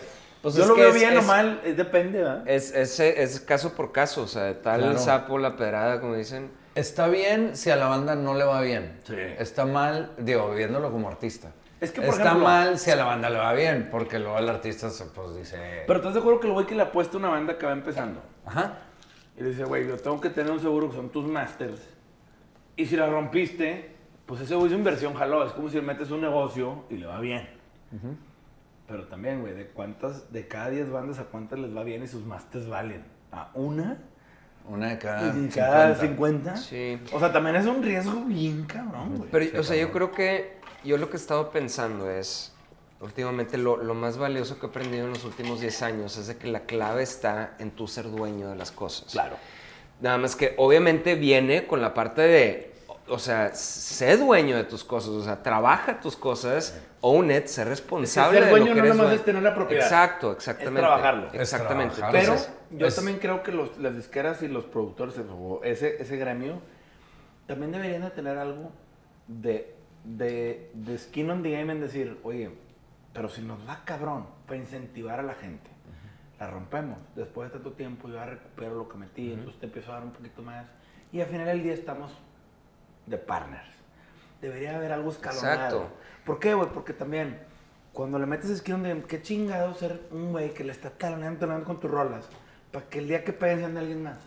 [0.47, 2.49] pues Yo es lo que veo es- bien o es- mal, es depende, ¿verdad?
[2.49, 4.93] Es, es, es caso por caso, o sea, tal Claro.
[4.93, 6.51] el sapo, la pedrada, como dicen.
[6.77, 9.01] Está bien si a la banda no le va bien.
[9.05, 9.17] Sí.
[9.39, 11.51] Está mal, digo, viéndolo como artista.
[11.81, 14.39] Es que, por Está ejemplo- mal si a la banda le va bien, porque luego
[14.39, 15.59] el artista se, pues dice.
[15.87, 17.73] Pero ¿estás de acuerdo que el güey que le apuesta a una banda que va
[17.73, 18.23] empezando?
[18.45, 18.79] Ajá.
[19.37, 21.81] Y le dice, güey, yo tengo que tener un seguro que son tus masters.
[22.77, 23.91] Y si la rompiste,
[24.27, 25.45] pues ese güey su inversión jaló.
[25.45, 27.49] Es como si le metes un negocio y le va bien.
[28.89, 32.09] Pero también, güey, de cuántas, de cada 10 bandas, a cuántas les va bien y
[32.09, 33.05] sus masters valen.
[33.33, 33.99] ¿A una?
[34.69, 35.37] Una de cada.
[35.37, 36.57] ¿Y cada 50.
[36.57, 36.57] 50?
[36.57, 37.01] Sí.
[37.13, 39.31] O sea, también es un riesgo bien cabrón, güey.
[39.31, 42.53] Pero, o sea, yo creo que yo lo que he estado pensando es,
[43.01, 46.37] últimamente lo, lo más valioso que he aprendido en los últimos 10 años es de
[46.37, 49.13] que la clave está en tú ser dueño de las cosas.
[49.13, 49.37] Claro.
[50.01, 52.76] Nada más que obviamente viene con la parte de,
[53.09, 57.65] o sea, sé dueño de tus cosas, o sea, trabaja tus cosas, own it, sé
[57.65, 59.21] responsable ser de dueño lo que no eres nomás dueño.
[59.21, 59.85] es tener la propiedad.
[59.85, 60.81] Exacto, exactamente.
[60.81, 61.27] trabajarlo.
[61.29, 61.95] Es Exactamente.
[61.97, 62.21] trabajarlo.
[62.21, 65.15] Pero Entonces, yo es- también creo que los- las disqueras y los productores,
[65.63, 66.61] ese, ese gremio,
[67.47, 68.73] también deberían de tener algo
[69.29, 72.51] de, de, de skin on the game en decir, oye,
[73.13, 75.71] pero si nos va cabrón para incentivar a la gente,
[76.39, 76.99] la rompemos.
[77.15, 80.05] Después de tanto tiempo yo ya recupero lo que metí, entonces te empiezo a dar
[80.05, 80.67] un poquito más.
[81.13, 82.13] Y al final del día estamos
[83.07, 83.69] de partners.
[84.41, 85.55] Debería haber algo escalonado.
[85.55, 85.89] Exacto.
[86.25, 86.69] ¿Por qué, güey?
[86.71, 87.39] Porque también,
[87.93, 91.81] cuando le metes game, qué chingado ser un güey que le está taloneando, taloneando con
[91.81, 92.29] tus rolas,
[92.73, 94.19] para que el día que peguen sean de alguien más.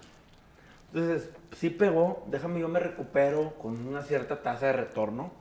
[0.93, 5.31] Entonces, sí pegó, déjame yo me recupero con una cierta tasa de retorno.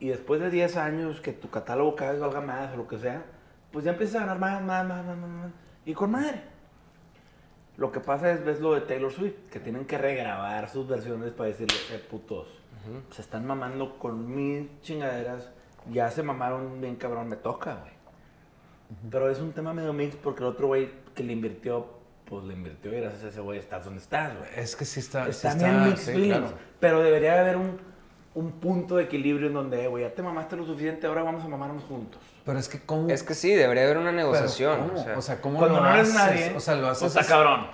[0.00, 2.98] Y después de 10 años que tu catálogo cada vez valga más o lo que
[2.98, 3.22] sea,
[3.70, 5.50] pues ya empiezas a ganar más, más, más, más, más, más.
[5.84, 6.42] Y con madre.
[7.80, 11.32] Lo que pasa es, ves lo de Taylor Swift, que tienen que regrabar sus versiones
[11.32, 12.46] para decirle, eh, putos,
[13.10, 15.48] se están mamando con mis chingaderas,
[15.90, 17.92] ya se mamaron bien cabrón, me toca, güey.
[19.10, 21.86] Pero es un tema medio mix porque el otro güey que le invirtió,
[22.26, 24.50] pues le invirtió y gracias a ese güey estás donde estás, güey.
[24.56, 25.24] Es que sí está.
[25.24, 26.52] sí Está bien mixed sí, claro.
[26.80, 27.78] Pero debería haber un,
[28.34, 31.48] un punto de equilibrio en donde, güey, ya te mamaste lo suficiente, ahora vamos a
[31.48, 32.20] mamarnos juntos.
[32.44, 33.08] Pero es que, ¿cómo?
[33.10, 34.88] Es que sí, debería haber una negociación.
[34.88, 35.00] ¿cómo?
[35.00, 35.18] o sea.
[35.18, 36.14] O sea, ¿cómo Cuando lo no eres haces?
[36.40, 37.08] nadie, O sea, lo haces.
[37.14, 37.66] está cabrón.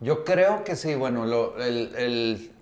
[0.00, 2.52] Yo creo que sí, bueno, lo- el- el-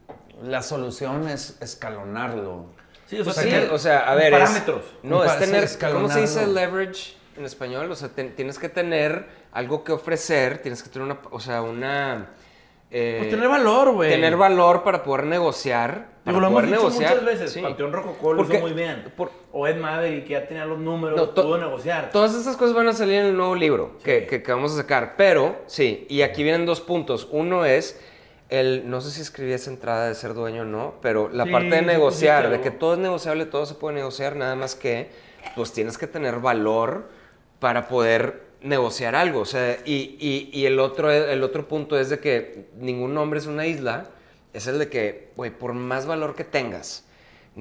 [0.42, 2.66] la solución es escalonarlo.
[3.06, 4.82] Sí, o Pues sea, sí, que- o sea, a ver, es- parámetros.
[5.02, 7.90] no, es tener, ¿cómo se dice leverage en español?
[7.90, 12.30] O sea, tienes que tener algo que ofrecer, tienes que tener una, o sea, una...
[12.90, 14.11] eh, Pues tener valor, güey.
[14.11, 16.14] tener valor para poder negociar.
[16.25, 17.11] Para lo hemos poder dicho negociar.
[17.11, 17.53] muchas veces.
[17.53, 17.61] sí.
[17.61, 19.12] Panteón Rococó lo Porque- hizo muy bien.
[19.16, 22.11] por- o Ed Maverick, que ya tenía los números, No, to- pudo negociar.
[22.11, 24.27] Todas estas cosas van a salir en el nuevo libro que, Sí.
[24.27, 25.14] que- que vamos a sacar.
[25.16, 27.29] Pero, sí, y aquí vienen dos puntos.
[27.31, 28.01] Uno es
[28.49, 31.51] el, no sé si escribí esa entrada de ser dueño o no, pero la Sí,
[31.51, 35.11] parte de negociar, de que todo es negociable, todo se puede negociar, nada más que,
[35.57, 37.09] pues tienes que tener valor
[37.61, 39.40] para poder negociar algo.
[39.40, 43.38] O sea, y, y- y el, otro, el otro punto es de que ningún hombre
[43.38, 44.09] es una isla,
[44.53, 47.05] es el de que, güey, por más valor que tengas,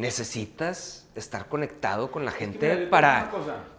[0.09, 3.31] necesitas estar conectado con la gente para...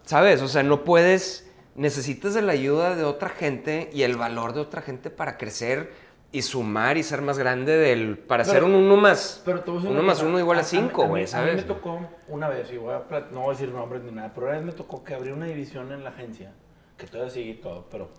[0.04, 0.40] ¿Sabes?
[0.42, 4.60] O sea, no puedes, necesitas de la ayuda de otra gente y el valor de
[4.60, 5.92] otra gente para crecer
[6.32, 10.02] y sumar y ser más grande del, para Pero- ser un uno más, Pero uno
[10.02, 10.28] más cosa.
[10.28, 11.56] uno igual a cinco, güey, A mí ¿sabes?
[11.56, 14.46] me tocó una vez, y voy a no voy a decir nombres ni nada, pero
[14.48, 16.52] una vez me tocó que abrí una división en la agencia,
[16.96, 18.10] que todavía sigue y todo, pero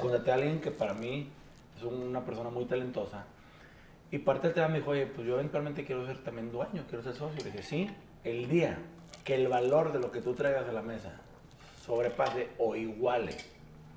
[0.00, 1.30] contraté a alguien que para mí
[1.76, 3.24] es una persona muy talentosa.
[4.10, 7.04] Y parte del tema me dijo, oye, pues yo eventualmente quiero ser también dueño, quiero
[7.04, 7.38] ser socio.
[7.44, 7.90] Le dije, sí,
[8.24, 8.78] el día
[9.24, 11.12] que el valor de lo que tú traigas a la mesa
[11.84, 13.36] sobrepase o iguale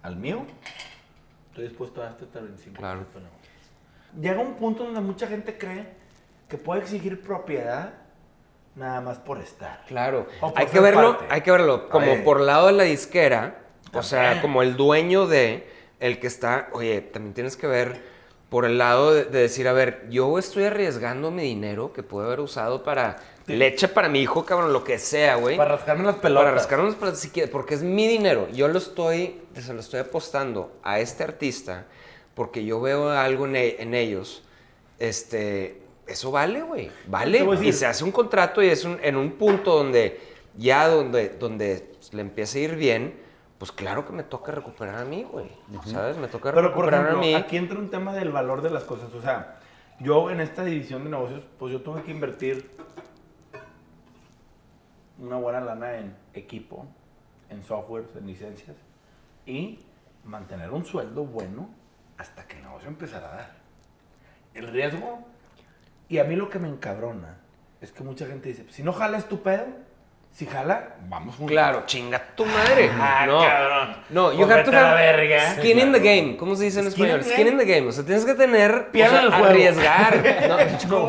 [0.04, 0.46] al mío,
[1.50, 2.74] estoy dispuesto a darte hasta el 25%.
[2.74, 3.06] Claro.
[4.20, 5.86] Llega un punto donde mucha gente cree
[6.50, 7.94] que puede exigir propiedad
[8.76, 9.86] nada más por estar.
[9.88, 13.61] Claro, por hay que verlo, hay que verlo como por lado de la disquera,
[13.94, 15.68] o sea, como el dueño de
[16.00, 18.02] el que está, oye, también tienes que ver
[18.50, 22.26] por el lado de, de decir, a ver, yo estoy arriesgando mi dinero que puedo
[22.28, 23.18] haber usado para
[23.48, 25.58] leche para mi hijo, cabrón, lo que sea, güey.
[25.58, 26.44] Para rascarme las pelotas.
[26.46, 28.48] Para rascarnos para si quieres, porque es mi dinero.
[28.54, 31.86] Yo lo estoy, se lo estoy apostando a este artista
[32.36, 34.44] porque yo veo algo en, e- en ellos.
[35.00, 36.92] Este, eso vale, güey.
[37.08, 37.40] Vale.
[37.70, 40.20] Y se hace un contrato y es un- en un punto donde
[40.58, 43.14] ya donde, donde le empieza a ir bien,
[43.62, 45.48] pues claro que me toca recuperar a mí, güey.
[45.86, 46.18] ¿Sabes?
[46.18, 47.36] Me toca Pero por recuperar ejemplo, a mí.
[47.36, 49.14] aquí entra un tema del valor de las cosas.
[49.14, 49.60] O sea,
[50.00, 52.72] yo en esta división de negocios, pues yo tuve que invertir
[55.20, 56.88] una buena lana en equipo,
[57.52, 58.76] en software, en licencias
[59.46, 59.78] y
[60.24, 61.70] mantener un sueldo bueno
[62.18, 63.52] hasta que el negocio empezara a dar.
[64.56, 65.20] El riesgo,
[66.10, 67.38] y a mí lo que me encabrona,
[67.80, 69.68] es que mucha gente dice, si no jala es tu pedo,
[70.34, 71.52] si jala, vamos juntos.
[71.52, 72.90] Claro, chinga tu madre.
[73.00, 73.96] Ah, no, cabrón.
[74.10, 75.56] no, you have to vete a la have verga.
[75.56, 76.38] skin in the game.
[76.38, 77.24] ¿Cómo se dice en Skin in español?
[77.24, 77.66] the Skin in game.
[77.66, 77.88] the game.
[77.90, 79.46] O sea, tienes que tener Piel o sea, en el juego.
[79.48, 80.24] arriesgar.
[80.88, 81.08] No,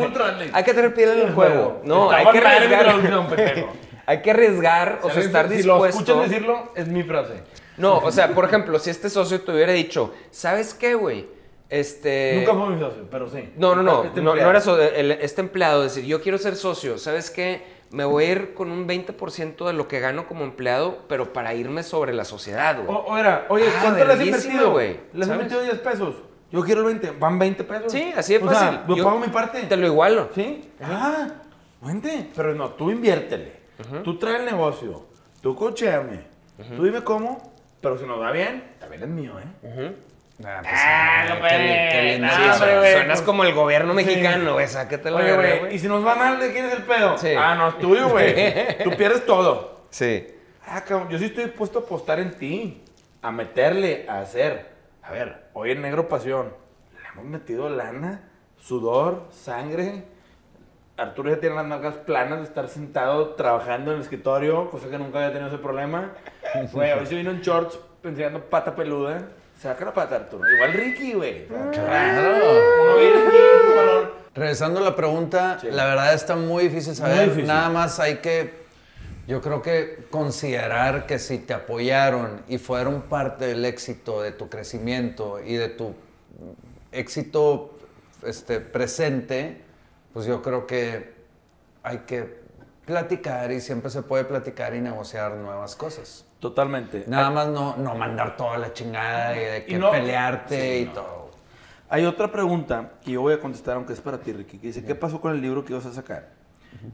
[0.56, 1.80] hay que tener piel en el juego.
[1.84, 3.66] No, hay que arriesgar.
[4.04, 6.00] Hay que arriesgar, o sea, estar si lo dispuesto.
[6.00, 7.34] escuchan decirlo, es mi frase.
[7.76, 11.28] No, o sea, por ejemplo, si este socio te hubiera dicho, ¿sabes qué, güey?
[11.70, 12.34] Este.
[12.44, 13.52] Nunca fue mi socio, pero sí.
[13.56, 14.50] No, no, no, Este no, no empleado.
[14.50, 17.62] era so- el- este empleado, decir, yo quiero ser socio, ¿sabes qué?
[17.92, 21.54] Me voy a ir con un 20% de lo que gano como empleado, pero para
[21.54, 22.88] irme sobre la sociedad, güey.
[23.06, 24.70] O, era, oye, Ah, ¿cuánto le has invertido?
[24.72, 25.44] güey, Les he ¿sabes?
[25.44, 26.14] metido 10 pesos.
[26.50, 27.10] Yo quiero el 20.
[27.18, 27.92] ¿Van 20 pesos?
[27.92, 28.68] Sí, así de O fácil.
[28.68, 29.62] sea, yo, Yo pago mi parte.
[29.62, 30.28] Te lo igualo.
[30.34, 30.70] ¿Sí?
[30.82, 31.28] Ah,
[31.80, 32.30] vente.
[32.34, 33.60] Pero no, tú inviértele.
[34.04, 35.06] Tú trae el negocio.
[35.40, 36.20] Tú cocheame.
[36.76, 37.52] Tú dime cómo.
[37.80, 39.96] Pero si nos va bien, también es mío, ¿eh?
[40.44, 43.90] Ah, pues, Ah, qué no, li- qué no, Sí, güey, suenas pues- como el gobierno
[43.92, 43.96] Sí.
[44.04, 44.66] mexicano, güey.
[44.68, 45.74] Sáquete la Oye, güey, güey.
[45.74, 47.16] y si nos va mal, ¿de quién es el pedo?
[47.18, 47.32] Sí.
[47.38, 48.34] Ah, no, es tuyo, güey.
[48.84, 49.82] Tú pierdes todo.
[49.90, 50.26] Sí.
[50.66, 52.82] Ah, cabrón, yo sí estoy dispuesto a apostar en ti,
[53.20, 54.70] a meterle, a hacer.
[55.02, 56.54] A ver, hoy en Negro Pasión
[57.00, 58.28] le hemos metido lana,
[58.58, 60.04] sudor, sangre.
[60.96, 64.98] Arturo ya tiene las nalgas planas de estar sentado trabajando en el escritorio, cosa que
[64.98, 66.12] nunca había tenido ese problema.
[66.72, 69.28] Güey, hoy se vino en shorts enseñando pata peluda.
[69.62, 70.42] Saca la pata, Arturo.
[70.50, 71.46] Igual Ricky, güey.
[71.46, 72.36] Claro.
[72.82, 73.36] Uno viene aquí,
[73.70, 74.10] un balón.
[74.34, 75.68] Regresando a la pregunta, Sí.
[75.70, 77.16] la verdad está muy difícil saber.
[77.16, 77.46] Muy difícil.
[77.46, 78.52] Nada más hay que,
[79.28, 84.48] yo creo que considerar que si te apoyaron y fueron parte del éxito de tu
[84.48, 85.94] crecimiento y de tu
[86.90, 87.78] éxito
[88.24, 89.62] este, presente,
[90.12, 91.12] pues yo creo que
[91.84, 92.42] hay que
[92.84, 96.24] platicar y siempre se puede platicar y negociar nuevas cosas.
[96.42, 97.04] Totalmente.
[97.06, 100.82] Nada más no, no mandar toda la chingada y de que Y no- pelearte Sí,
[100.82, 100.92] y no.
[100.92, 101.30] todo.
[101.88, 104.84] Hay otra pregunta que yo voy a contestar, aunque es para ti, Ricky, que dice,
[104.84, 106.30] ¿qué pasó con el libro que ibas a sacar?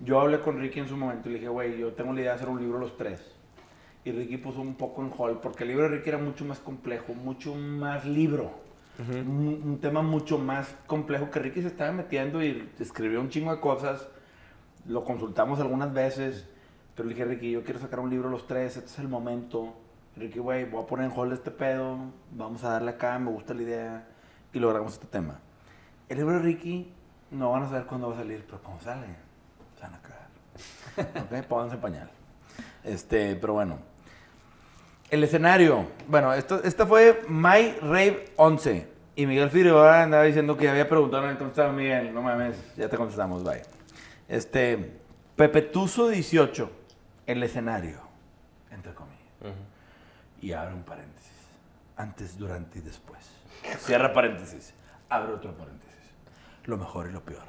[0.04, 2.30] Yo hablé con Ricky en su momento y le dije, güey, yo tengo la idea
[2.32, 3.22] de hacer un libro los tres.
[4.04, 6.58] Y Ricky puso un poco en hold, porque el libro de Ricky era mucho más
[6.58, 8.50] complejo, mucho más libro.
[8.98, 13.54] un, un tema mucho más complejo que Ricky se estaba metiendo y escribió un chingo
[13.54, 14.06] de cosas.
[14.84, 16.44] lo consultamos algunas veces,
[16.98, 19.72] pero le dije, Ricky, yo quiero sacar un libro los tres, este es el momento.
[20.16, 21.96] Ricky, güey, voy a poner en hold este pedo,
[22.32, 24.08] vamos a darle acá, me gusta la idea,
[24.52, 25.38] y logramos este tema.
[26.08, 26.92] El libro de Ricky,
[27.30, 29.06] no van a saber cuándo va a salir, pero cuando sale,
[29.76, 31.22] se van a cagar.
[31.40, 31.46] ¿Ok?
[31.46, 32.10] Pónganse pañal.
[32.82, 33.78] Este, pero bueno.
[35.08, 35.86] El escenario.
[36.08, 38.88] Bueno, esto, esta fue My Rave 11.
[39.14, 42.12] Y Miguel Figueroa andaba diciendo que había preguntado, no contestaba Miguel.
[42.12, 43.62] No mames, ya te contestamos, bye.
[44.26, 44.98] Este,
[45.36, 46.77] Pepetuso 18.
[47.28, 48.00] El escenario.
[48.70, 49.18] Entre comillas.
[50.40, 51.30] Y abre un paréntesis.
[51.94, 53.20] Antes, durante y después.
[53.80, 54.72] Cierra paréntesis.
[55.10, 55.94] Abre otro paréntesis.
[56.64, 57.44] Lo mejor y lo peor.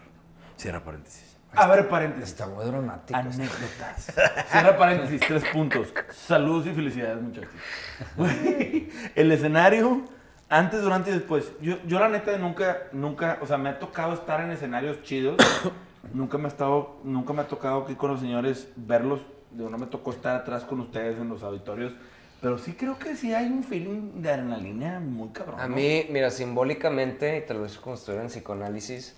[0.58, 1.38] Cierra paréntesis.
[1.56, 2.32] Abre paréntesis.
[2.32, 3.18] Está muy dramático.
[3.18, 4.14] Anécdotas.
[4.52, 5.94] Cierra paréntesis, tres puntos.
[6.12, 7.50] Saludos y felicidades, muchachos.
[9.16, 10.04] El escenario,
[10.50, 11.54] antes, durante y después.
[11.62, 15.38] Yo, yo la neta nunca, nunca, o sea, me ha tocado estar en escenarios chidos.
[16.14, 19.22] nunca me ha estado, nunca me ha tocado aquí con los señores verlos.
[19.52, 21.94] Digo, no me tocó estar atrás con ustedes en los auditorios.
[22.42, 25.60] Pero sí creo que sí hay un feeling de adrenalina muy cabrón.
[25.60, 25.76] A ¿no?
[25.76, 29.16] mí, mira, simbólicamente, y lo digo como estuviera en psicoanálisis,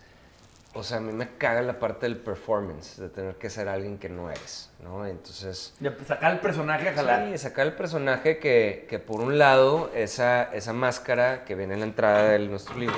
[0.73, 3.97] o sea, a mí me caga la parte del performance, de tener que ser alguien
[3.99, 5.05] que no eres, ¿no?
[5.05, 7.27] Entonces, De sacar el personaje a jalar.
[7.31, 11.81] sí, sacar el personaje que, que por un lado, esa, esa máscara que viene en
[11.81, 12.95] la entrada de nuestro libro,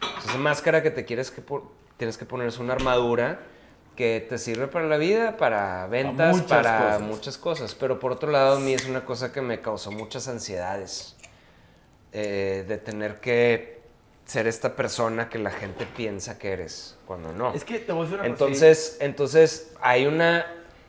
[0.00, 3.40] pues, esa máscara que te quieres que po- tienes que poner es una armadura
[3.96, 7.00] que te sirve para la vida, para ventas, muchas para cosas.
[7.00, 7.74] muchas cosas.
[7.74, 11.16] Pero por otro lado, a mí es una cosa que me causó muchas ansiedades.
[12.12, 13.82] eh, de tener que
[14.24, 17.52] ser esta persona que la gente piensa que eres, cuando no.
[17.52, 20.46] Es que te voy a decir una cosa, Entonces, entonces hay una...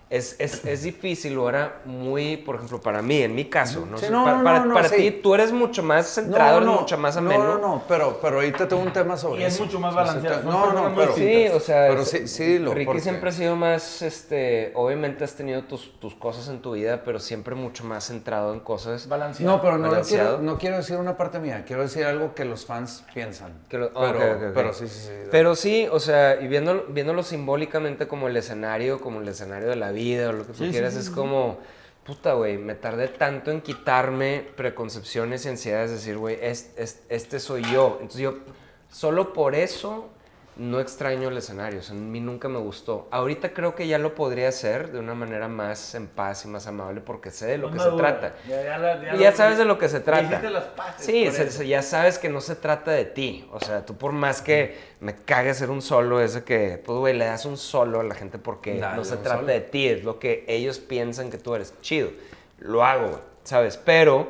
[0.07, 4.05] Es, es, es difícil ahora muy, por ejemplo, para mí, en mi caso, no Sí,
[4.11, 4.95] no, para, no, para- no, para sí.
[4.97, 7.43] ti, tú eres mucho más centrado, eres mucho más ameno.
[7.43, 9.65] No, no, no, pero, pero ahorita tengo un tema sobre Y es eso.
[9.65, 11.15] mucho más O balanceado, No, no, pero...
[11.15, 15.23] Sí, o sea, Pero sí- sí dilo, Ricky porque- siempre ha sido más, este, obviamente
[15.23, 19.07] has tenido tus, tus cosas en tu vida, pero siempre mucho más centrado en cosas
[19.07, 19.55] balanceado.
[19.55, 22.63] No, pero no, quiero, no quiero decir una parte mía, quiero decir algo que los
[22.67, 23.53] fans piensan.
[23.69, 23.91] que lo-
[24.53, 25.11] pero, sí, sí, sí.
[25.31, 29.75] Pero sí, o sea, y viéndolo, viéndolo simbólicamente como el escenario, como el escenario de
[29.75, 31.57] la vida o lo que tú Sí, quieras, sí, es como,
[32.05, 37.39] puta, güey, me tardé tanto en quitarme preconcepciones y ansiedades, decir, güey, es- es- este
[37.39, 37.93] soy yo.
[38.01, 38.35] Entonces yo,
[38.91, 40.09] solo por eso,
[40.57, 43.09] no extraño el escenario, o sea, a mí nunca me gustó.
[43.11, 46.65] Ahorita creo que ya lo podría hacer de una manera más en paz y más
[46.67, 48.35] amable porque sé de lo que se trata.
[48.47, 50.41] Ya, ya la- ya Y ya lo- sabes de lo que se trata.
[50.49, 53.49] las paces Sí, se- se- ya sabes que no se trata de ti.
[53.51, 57.13] O sea, tú por más que me cague hacer un solo, ese que, pues, güey,
[57.17, 59.47] le das un solo a la gente porque Dale no se trata solo.
[59.47, 61.73] de ti, es lo que ellos piensan que tú eres.
[61.81, 62.09] Chido.
[62.59, 63.75] Lo hago, ¿sabes?
[63.75, 64.29] Pero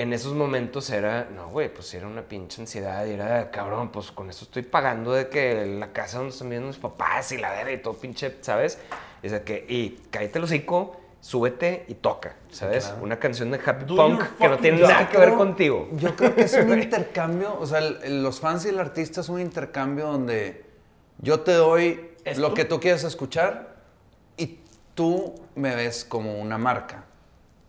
[0.00, 4.12] en esos momentos era, no, güey, pues era una pinche ansiedad y era, cabrón, pues
[4.12, 7.50] con eso estoy pagando de que la casa donde están viendo mis papás y la
[7.50, 8.78] verga y todo pinche, ¿sabes?
[9.22, 12.94] Es de que, y cállate el hocico, súbete y toca, ¿sabes?
[13.00, 15.88] Una canción de Happy Do Punk que no tiene nada que ver contigo.
[15.94, 19.28] Yo creo que es un intercambio, o sea, el- los fans y el artista es
[19.28, 20.64] un intercambio donde
[21.20, 23.76] yo te doy ¿Es lo que tú quieres escuchar
[24.36, 24.60] y
[24.94, 27.04] tú me ves como una marca.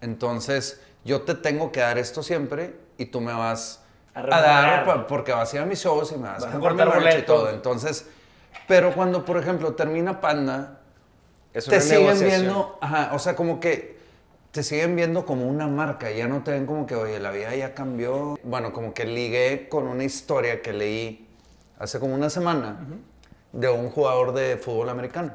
[0.01, 3.83] Entonces, yo te tengo que dar esto siempre y tú me vas
[4.13, 6.57] A a, dar porque vas a ir a mis shows y me vas, Vas a
[6.57, 7.49] mi cortar merch y todo.
[7.49, 8.07] Entonces,
[8.67, 10.79] pero cuando, por ejemplo, termina Panda,
[11.53, 13.99] Es te siguen viendo, ajá, o sea, como que
[14.51, 17.55] te siguen viendo como una marca, ya no te ven como que, oye, la vida
[17.55, 18.37] ya cambió.
[18.43, 21.27] Bueno, como que ligué con una historia que leí
[21.77, 22.79] hace como una semana
[23.51, 25.33] de un jugador de fútbol americano.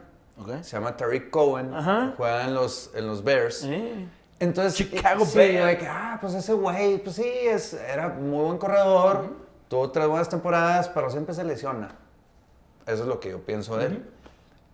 [0.62, 1.72] Se llama Tariq Cohen,
[2.16, 3.59] juega en los, en los Bears.
[3.61, 4.09] Sí.
[4.40, 5.66] Entonces, Chicago sí, Bears.
[5.66, 9.30] de que, ah, pues ese güey, pues sí, es, era muy buen corredor,
[9.68, 11.94] tuvo tres buenas temporadas, pero siempre se lesiona.
[12.86, 14.10] Eso es lo que yo pienso de él.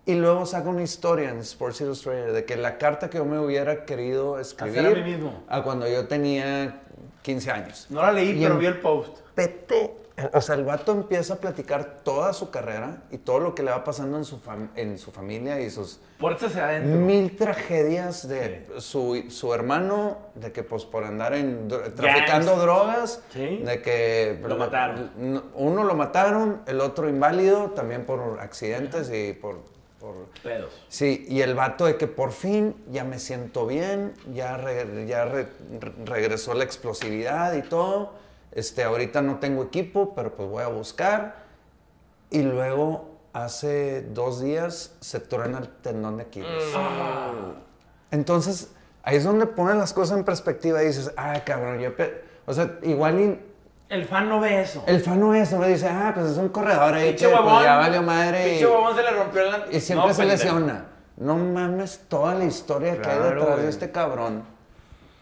[0.05, 3.37] Y luego saca una historia en Sports Illustrated de que la carta que yo me
[3.39, 5.43] hubiera querido escribir a mí mismo.
[5.47, 6.81] a cuando yo tenía
[7.21, 7.85] 15 años.
[7.89, 9.19] No la leí, Y pero vi el post.
[9.35, 9.95] Pete.
[10.33, 13.71] O sea, el vato empieza a platicar toda su carrera y todo lo que le
[13.71, 15.99] va pasando en su, fam- en su familia y sus
[17.05, 23.57] mil tragedias de su, su hermano, de que pues por andar en traficando drogas, Sí.
[23.57, 25.11] de que Lo mataron.
[25.19, 29.59] n- uno lo mataron, el otro inválido, también por accidentes y por,
[29.99, 30.73] por Pedos.
[30.89, 35.25] Sí, y el vato de que por fin ya me siento bien, ya, re- ya
[35.25, 35.47] re-
[35.79, 38.13] re- regresó la explosividad y todo.
[38.51, 41.43] Este, ahorita no tengo equipo, pero pues voy a buscar.
[42.29, 46.63] Y luego, hace dos días, se truena el tendón de Aquiles.
[48.11, 48.71] Entonces,
[49.03, 51.95] ahí es donde ponen las cosas en perspectiva y dices, ah, cabrón, yo...
[51.95, 52.23] pe-".
[52.45, 53.39] O sea, igual y
[53.89, 54.83] El fan no ve eso.
[54.87, 57.63] el fan no es, no dice, ah, pues es un corredor ahí que pues, huevón.
[57.63, 58.47] ya valió madre.
[58.47, 59.65] y- Pinche huevón se le rompió la...
[59.71, 60.43] y siempre No, se pendejo.
[60.43, 60.85] lesiona.
[61.17, 63.61] no mames toda la historia que hay detrás güey.
[63.61, 64.43] de este cabrón.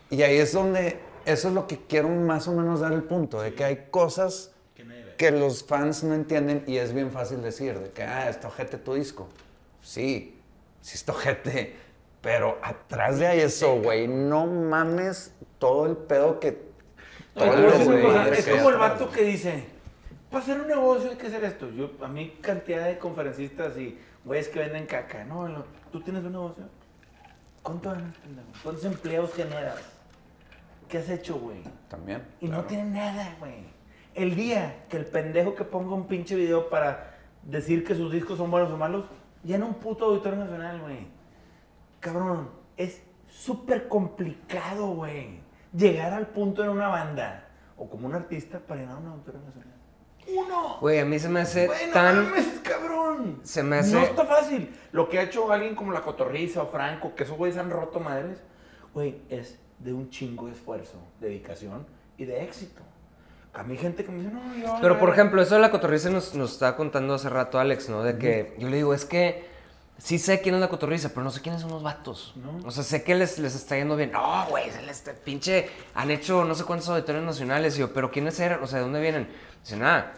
[0.10, 3.42] Y ahí es donde, eso es lo que quiero más o menos dar el punto,
[3.42, 4.52] de que hay cosas
[5.18, 8.78] que los fans no entienden y es bien fácil decir, de que, ah, está ojete
[8.78, 9.28] tu disco.
[9.82, 10.40] Sí,
[10.80, 11.76] sí está ojete,
[12.22, 16.70] pero atrás de eso, güey, no mames todo el pedo que...
[17.36, 18.92] No, todo a el desmadre cosa, es que como el atrás.
[18.92, 19.66] vato que dice,
[20.32, 21.70] para hacer un negocio hay que hacer esto.
[21.72, 25.26] Yo, a mí cantidad de conferencistas y güeyes que venden caca.
[25.26, 26.64] No, tú tienes un negocio.
[27.62, 28.16] ¿Cuánto ganas?
[28.64, 29.99] ¿Cuántos empleos generas?
[30.90, 31.64] ¿Qué has hecho, güey?
[31.88, 32.28] También.
[32.42, 32.64] Y claro.
[32.64, 33.64] no tiene nada, güey.
[34.16, 38.38] El día que el pendejo que ponga un pinche video para decir que sus discos
[38.38, 39.06] son buenos o malos,
[39.44, 41.08] llena un puto auditorio nacional, güey.
[42.00, 45.40] Cabrón, es súper complicado, güey.
[45.74, 47.48] Llegar al punto en una banda
[47.78, 49.70] o como un artista para llenar un auditorio nacional.
[50.36, 50.78] ¡Uno!
[50.82, 52.26] Güey, a mí se me hace Güey, no tan...
[52.26, 53.40] mames, cabrón.
[53.44, 54.76] Se me hace- No está fácil.
[54.92, 58.00] Lo que ha hecho alguien como La Cotorriza o Franco, que esos güeyes han roto
[58.00, 58.42] madres,
[58.94, 61.86] güey, es de un chingo de esfuerzo, dedicación
[62.18, 62.82] y de éxito.
[63.54, 64.78] A mí hay gente que me dice, no, yo...
[64.82, 68.04] Pero, por ejemplo, eso de la cotorriza nos, nos estaba contando hace rato Alex, ¿no?
[68.04, 69.48] De que yo le digo, es que
[69.98, 72.36] sí sé quién es la cotorriza, pero no sé quiénes son los vatos.
[72.36, 72.68] No.
[72.68, 74.12] O sea, sé que les, les está yendo bien.
[74.12, 75.68] No, güey, se les pinche...
[75.96, 77.76] Han hecho no sé cuántos auditorios nacionales.
[77.76, 78.62] Y yo, ¿pero quiénes eran?
[78.64, 79.28] O sea, ¿de dónde vienen?
[79.64, 80.14] Dice, nada,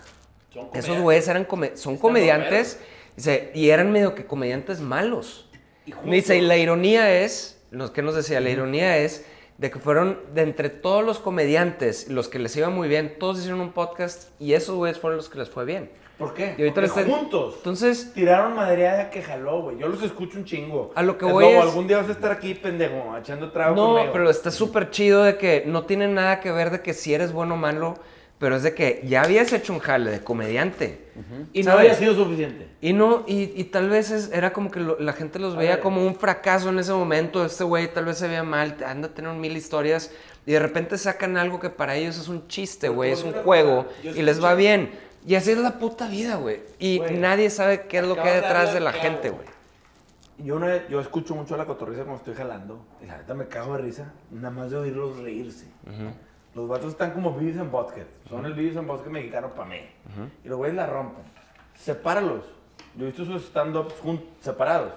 [0.54, 2.80] Son esos güeyes eran come- son comediantes.
[3.16, 5.50] Dice, y eran medio que comediantes malos.
[5.86, 9.26] Y Me dice, y la ironía es, los que nos decía, la ironía es
[9.62, 13.38] de que fueron de entre todos los comediantes, los que les iba muy bien, todos
[13.38, 15.92] hicieron un podcast y esos güeyes fueron los que les fue bien.
[16.18, 16.56] ¿Por qué?
[16.58, 17.54] Y ahorita Porque les juntos.
[17.58, 19.78] Entonces, Tiraron madreada que jaló, güey.
[19.78, 20.92] Yo los escucho un chingo.
[20.96, 23.52] A lo que Es voy lobo, es- algún día vas a estar aquí, pendejo, echando
[23.52, 24.10] trago no, conmigo.
[24.14, 27.32] pero está súper chido de que no tiene nada que ver de que si eres
[27.32, 27.96] bueno o malo,
[28.42, 31.06] pero es de que ya habías hecho un jale de comediante.
[31.54, 32.68] Y no había sido suficiente.
[32.82, 35.58] Y no, y, y tal vez es- era como que lo- la gente los A
[35.60, 35.80] veía ver.
[35.82, 37.46] como un fracaso en ese momento.
[37.46, 40.12] Este güey tal vez se veía mal, anda a tener mil historias.
[40.48, 43.86] Y de repente sacan algo que para ellos es un chiste, güey, es un juego.
[44.04, 44.90] Y les va bien.
[45.28, 46.62] Y así es la puta vida, güey.
[46.80, 49.46] Y Güey, nadie sabe qué es lo que hay detrás de la gente, güey.
[50.40, 52.84] Yo, una vez- yo escucho mucho a la cotorriza cuando estoy jalando.
[53.04, 54.12] Y la neta me cago de risa.
[54.32, 55.66] Nada más de oírlos reírse.
[56.54, 58.08] Los vatos están como Beavis and Butthead.
[58.28, 59.90] Son el Beavis and Butthead mexicano para mí.
[60.44, 61.24] Y los güeyes la rompen.
[61.76, 62.44] Sepáralos.
[62.96, 63.94] Yo he visto sus stand-ups
[64.42, 64.94] separados.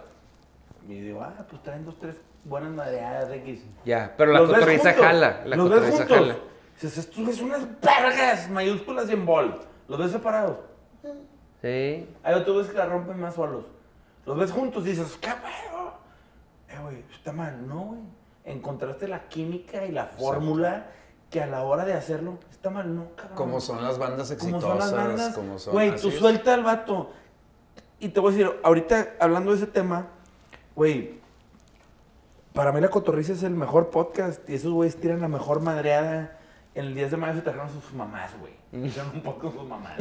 [0.89, 3.65] Y digo, ah, pues traen dos, tres buenas madreadas X.
[3.85, 5.43] Ya, pero la ves cotorriza jala.
[5.47, 6.09] La los ves juntos.
[6.09, 6.37] jala.
[6.75, 9.61] Dices, estos son unas vergas mayúsculas y en bol.
[9.89, 10.59] Los ves separados.
[11.63, 12.09] Sí.
[12.23, 13.65] Hay otros güeyes que la rompen más solos.
[14.27, 15.95] Los ves juntos y dices, ¿qué pedo?
[16.69, 17.67] Eh, güey, está mal.
[17.67, 18.01] No, güey.
[18.45, 20.89] Encontraste la química y la fórmula
[21.35, 22.95] que a la hora de hacerlo está mal.
[22.95, 23.37] No, cabrón.
[23.37, 24.71] Como son las bandas Como exitosas.
[24.71, 25.35] son las bandas.
[25.35, 26.15] como son- Güey, tú es.
[26.15, 27.11] suelta al vato.
[27.99, 30.07] Y te voy a decir, ahorita hablando de ese tema,
[30.77, 31.19] güey,
[32.53, 36.39] para mí La Cotorriza es el mejor podcast y esos güeyes tiran la mejor madreada.
[36.77, 38.53] En el 10 de mayo se trajeron sus mamás, güey.
[38.87, 39.93] Hicieron un podcast con sus mamás.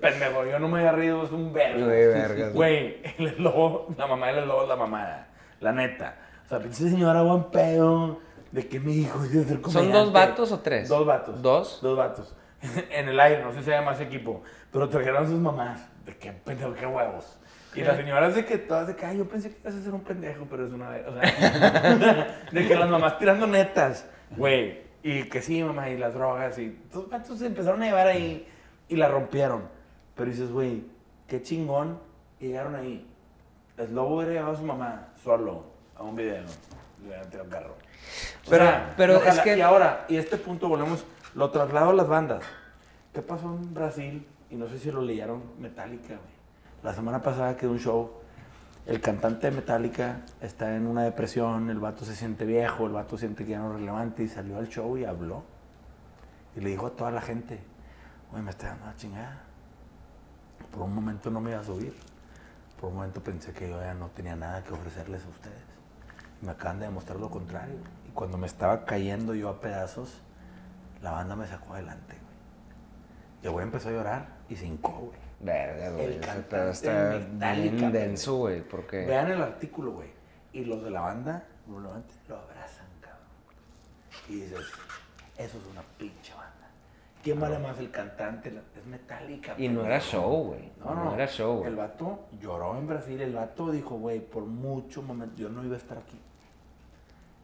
[0.00, 1.84] Pendejo, yo no me había reído, es un verga.
[1.84, 2.52] Güey, vergas.
[2.54, 5.28] Güey, el lobo, la mamá del lobo es la mamada.
[5.58, 6.16] La neta.
[6.46, 8.18] O sea, pinche señora buen pedo.
[8.52, 9.98] De que mi hijo ser ¿Son comediante.
[9.98, 10.88] dos vatos o tres?
[10.88, 11.42] Dos vatos.
[11.42, 11.78] ¿Dos?
[11.82, 12.34] Dos vatos.
[12.90, 14.42] en el aire, no sé si se llama ese equipo.
[14.72, 15.86] Pero trajeron a sus mamás.
[16.04, 17.38] De qué pendejo, qué huevos.
[17.74, 19.94] Y las señoras de que todas de que, ay, yo pensé que ibas a ser
[19.94, 21.06] un pendejo, pero es una vez.
[21.06, 24.80] O sea, de que las mamás tirando netas, güey.
[25.02, 26.58] Y que sí, mamá, y las drogas.
[26.58, 26.76] Y
[27.08, 28.46] vatos se empezaron a llevar ahí
[28.88, 29.68] y la rompieron.
[30.16, 30.84] Pero dices, güey,
[31.28, 31.98] qué chingón.
[32.40, 33.06] Y llegaron ahí.
[33.78, 35.64] El lobo hubiera llevado a su mamá solo
[35.96, 36.42] a un video.
[37.00, 37.50] Le hubieran tirado un
[38.46, 41.90] O Pero- sea, pero ojalá- es que- Y ahora, y este punto volvemos, lo traslado
[41.90, 42.42] a las bandas.
[43.12, 44.26] ¿Qué pasó en Brasil?
[44.50, 46.40] Y no sé si lo leyeron Metallica, güey.
[46.82, 48.12] La semana pasada quedó un show.
[48.86, 53.16] El cantante de Metallica está en una depresión, el vato se siente viejo, el vato
[53.18, 55.44] siente que ya no es relevante y salió al show y habló.
[56.56, 57.60] Y le dijo a toda la gente,
[58.32, 59.42] güey, me está dando la chingada.
[60.72, 61.94] Por un momento no me iba a subir.
[62.80, 65.62] Por un momento pensé que yo ya no tenía nada que ofrecerles a ustedes.
[66.40, 67.76] Me acaban de demostrar lo contrario.
[68.08, 70.22] Y cuando me estaba cayendo yo a pedazos,
[71.02, 72.30] la banda me sacó adelante, güey.
[73.42, 75.18] Y el güey empezó a llorar y se hincó, güey.
[75.40, 76.04] Verga, güey.
[76.06, 78.62] El cantante está bien denso, güey.
[78.62, 79.06] Porque.
[79.06, 80.08] Vean el artículo, güey.
[80.52, 81.90] Y los de la banda lo lo
[82.36, 83.20] abrazan, cabrón.
[84.28, 84.58] Y dices,
[85.38, 86.50] eso es una pinche banda.
[87.22, 88.52] ¿Quién vale más el cantante?
[88.76, 89.54] Es metálica.
[89.58, 90.72] Y no era show, güey.
[90.78, 91.68] No, no, era show, güey.
[91.68, 93.20] El vato lloró en Brasil.
[93.20, 96.18] El vato dijo, güey, por mucho momento yo no iba a estar aquí.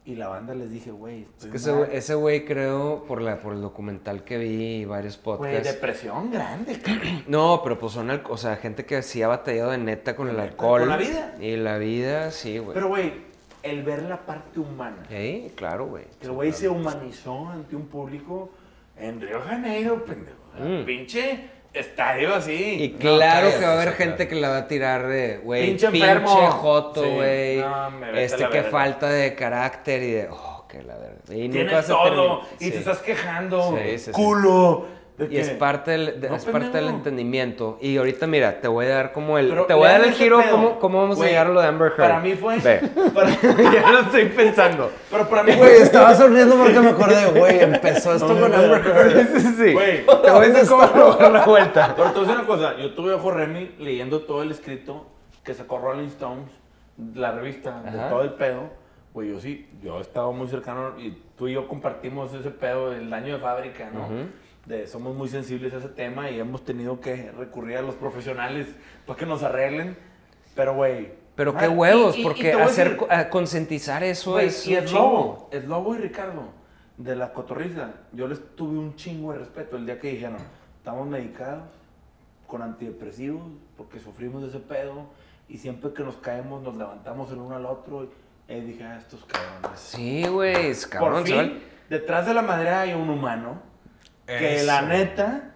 [0.07, 1.81] Y la banda les dije, güey, Es que ese mal".
[1.81, 5.73] güey- ese güey creo, por, la, por el documental que vi y varios Güey, podcasts.
[5.73, 7.23] depresión grande, cabrón.
[7.27, 10.39] No, pero pues son, o sea, gente que sí ha batallado de neta con el
[10.39, 10.79] alcohol.
[10.79, 11.35] Con la vida.
[11.41, 12.73] Y la vida, sí, güey.
[12.73, 13.11] Pero, güey,
[13.63, 15.03] el ver la parte humana.
[15.09, 16.05] Sí, claro, güey.
[16.21, 18.49] Que el güey se humanizó ante un público
[18.97, 20.37] en Río Janeiro, pendejo.
[20.57, 20.85] Mm.
[20.85, 22.77] Pinche estadio así.
[22.83, 25.89] Y claro que va a haber gente que la va a tirar de, güey, Pinche
[25.89, 26.29] pinche, enfermo.
[26.51, 27.09] joto, Sí.
[27.09, 27.57] güey.
[27.57, 28.69] No, este, que verga.
[28.71, 31.17] falta de carácter y de, oh, que la verga.
[31.29, 32.71] Y Tienes todo y Sí.
[32.71, 33.77] te estás quejando.
[33.77, 34.11] Sí, sí, sí.
[34.11, 34.96] culo.
[35.17, 37.79] De Y es parte del, de- No, es parte del entendimiento.
[37.81, 39.49] Y ahorita, mira, te voy a dar como el.
[39.49, 41.61] Pero te voy a dar el giro cómo, cómo vamos Güey, a llegar a lo
[41.61, 41.97] de Amber Heard.
[41.97, 42.57] Para mí fue.
[42.59, 42.81] Ve.
[43.15, 43.29] Para,
[43.73, 44.91] ya lo estoy pensando.
[45.09, 48.57] pero para mí Güey, estaba sonriendo porque me acordé, güey, empezó esto No, con no,
[48.57, 49.27] Amber Heard.
[49.39, 49.73] sí, sí.
[49.73, 50.83] Güey, Te voy a ¿Dónde decir cómo
[51.15, 51.93] dar la vuelta.
[51.95, 55.07] Pero te voy a decir una cosa, yo tuve ojo Remy leyendo todo el escrito
[55.43, 56.51] que sacó Rolling Stones,
[57.15, 58.09] la revista, de Ajá.
[58.09, 58.69] todo el pedo.
[59.13, 62.91] Güey, yo sí, yo he estado muy cercano y tú y yo compartimos ese pedo
[62.91, 64.01] del daño de fábrica, ¿no?
[64.05, 64.13] Ujú.
[64.67, 68.67] De, somos muy sensibles a ese tema y hemos tenido que recurrir a los profesionales
[69.05, 69.97] para que nos arreglen.
[70.55, 71.11] Pero, güey.
[71.35, 74.67] Pero ah, qué huevos, y- y- y porque a hacer, decir, concientizar eso Güey, es
[74.67, 74.91] y chingo.
[74.99, 76.49] Lobo, es Lobo y Ricardo,
[76.97, 77.91] de la cotorriza.
[78.11, 80.37] Yo les tuve un chingo de respeto el día que dijeron,
[80.77, 81.63] estamos medicados
[82.47, 83.43] con antidepresivos
[83.77, 85.05] porque sufrimos de ese pedo
[85.47, 88.03] y siempre que nos caemos nos levantamos el uno al otro.
[88.05, 88.09] Y
[88.49, 89.79] eh, dije, ah, estos cabrones.
[89.79, 91.27] Sí, güey, es Por cabrón.
[91.27, 91.59] se fin,
[91.89, 93.61] detrás de la madera hay un humano
[94.27, 95.51] que la neta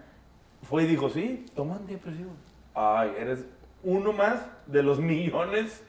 [0.68, 2.34] fue y dijo, sí, toma antidepresivos.
[2.74, 3.46] Ay, eres
[3.84, 5.84] uno más de los millones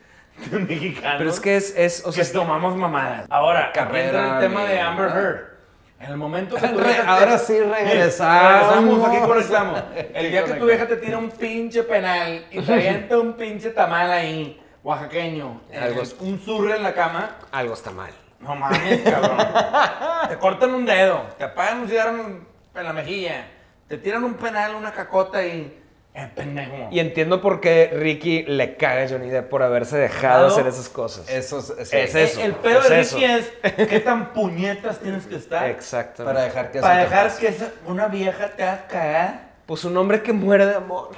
[0.51, 3.27] de mexicanos Pero es que es, es o que sea, tomamos mamadas.
[3.31, 5.53] Ahora, aquí Carrera, entra el tema de Amber Heard.
[6.01, 9.07] En el momento que tu vieja te- ahora sí regresamos.
[9.09, 9.83] Aquí conectamos.
[10.15, 13.71] El día que tu vieja te tira un pinche penal y te avienta un pinche
[13.71, 18.11] tamal ahí, oaxaqueño, Algo- eh, un surre en la cama, algo está mal.
[18.41, 19.39] no mames, cabrón.
[20.29, 23.47] te cortan un dedo, te apagan un cigarro en la mejilla,
[23.89, 25.79] te tiran un penal, una cacota y...
[26.15, 26.89] Eh, pendejo.
[26.91, 30.53] Y entiendo por qué Ricky le caga a Johnny Depp por haberse dejado Claro.
[30.53, 31.27] hacer esas cosas.
[31.31, 31.97] Eso es, sí.
[31.97, 32.41] Es eso.
[32.41, 33.17] El, el pedo es de eso.
[33.17, 33.53] Ricky es
[33.89, 36.23] qué tan puñetas tienes que estar Exacto.
[36.27, 37.41] Para dejar que para dejar pase.
[37.41, 39.53] que esa- una vieja te haga cagar.
[39.65, 41.13] Pues un hombre que muere de amor.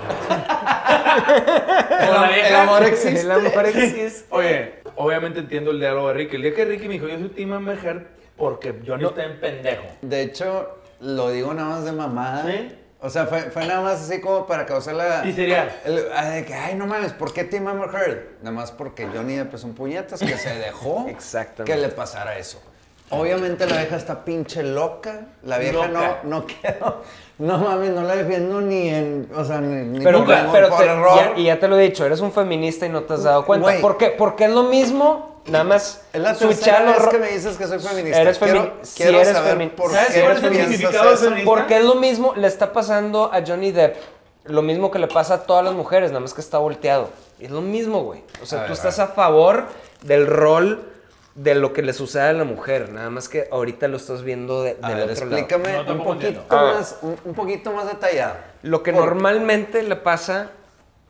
[2.29, 2.49] Vieja.
[2.49, 3.21] el amor existe.
[3.21, 4.27] El amor existe.
[4.31, 6.37] Oye, obviamente entiendo el diálogo de Ricky.
[6.37, 8.03] El día que Ricky me dijo, yo soy Team Amber Heard
[8.37, 9.85] porque Johnny está en pendejo.
[10.03, 12.45] De hecho, lo digo nada más de mamada.
[12.51, 12.77] ¿Sí?
[13.01, 15.27] O sea, fue, fue nada más así como para causar la...
[15.27, 18.19] Y sería, el- ah, de que, ay, no mames, ¿por qué Team Amber Heard?
[18.41, 21.07] Nada más porque Johnny Depp es un puñetas que se dejó
[21.67, 22.63] que le pasara eso.
[23.11, 25.27] Obviamente la vieja está pinche loca.
[25.43, 26.21] La vieja Loca.
[26.25, 27.03] no, no quedó...
[27.37, 29.29] No mames, no la defiendo ni en...
[29.35, 31.17] O sea, ni, ni Pero, por, pero por te- error.
[31.17, 33.45] ya- y ya te lo he dicho, eres un feminista y no te has dado
[33.45, 33.71] cuenta.
[33.71, 33.81] Güey.
[33.83, 34.11] ¿Por qué?
[34.17, 37.79] Porque es lo mismo, nada más Es la tercera vez que me dices que soy
[37.79, 38.21] feminista.
[38.21, 40.71] Eres femi- quiero, sí quiero eres saber femi- por ¿Sabes qué cuál es el piensas
[40.73, 41.25] significado de eso.
[41.25, 41.51] feminista?
[41.51, 43.97] Porque es lo mismo, le está pasando a Johnny Depp,
[44.45, 47.11] lo mismo que le pasa a todas las mujeres, nada más que está volteado.
[47.41, 48.23] Es lo mismo, güey.
[48.43, 49.65] O sea, A tú ver, estás a favor
[50.03, 50.91] del rol
[51.35, 54.63] de lo que le sucede a la mujer, nada más que ahorita lo estás viendo
[54.63, 56.45] de- A del ver, otro explícame No, un poquito entiendo.
[56.49, 56.75] Ah.
[56.77, 58.35] más, un, un poquito más detallado.
[58.35, 58.45] lado.
[58.63, 60.51] Lo que Por- normalmente le pasa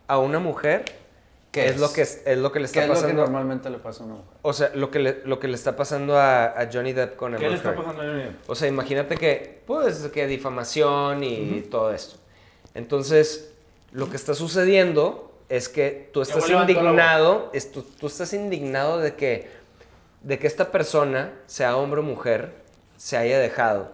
[0.08, 0.84] a una mujer,
[1.54, 1.80] ¿Qué es, es?
[1.80, 3.22] lo que es, es lo que le ¿Qué está es lo que pasando.
[3.22, 4.30] normalmente le pasa a una mujer?
[4.42, 7.30] O sea, lo que le, lo que le está pasando a, a Johnny Depp con
[7.32, 8.24] ¿qué Amber le está pasando a Johnny?
[8.46, 12.16] O sea, imagínate que, pues, que difamación y todo esto.
[12.74, 13.52] Entonces,
[13.92, 19.14] lo que está sucediendo es que tú estás indignado, es- tú, tú estás indignado de
[19.14, 19.48] que,
[20.22, 22.52] de que esta persona, sea hombre o mujer,
[22.96, 23.92] se haya dejado,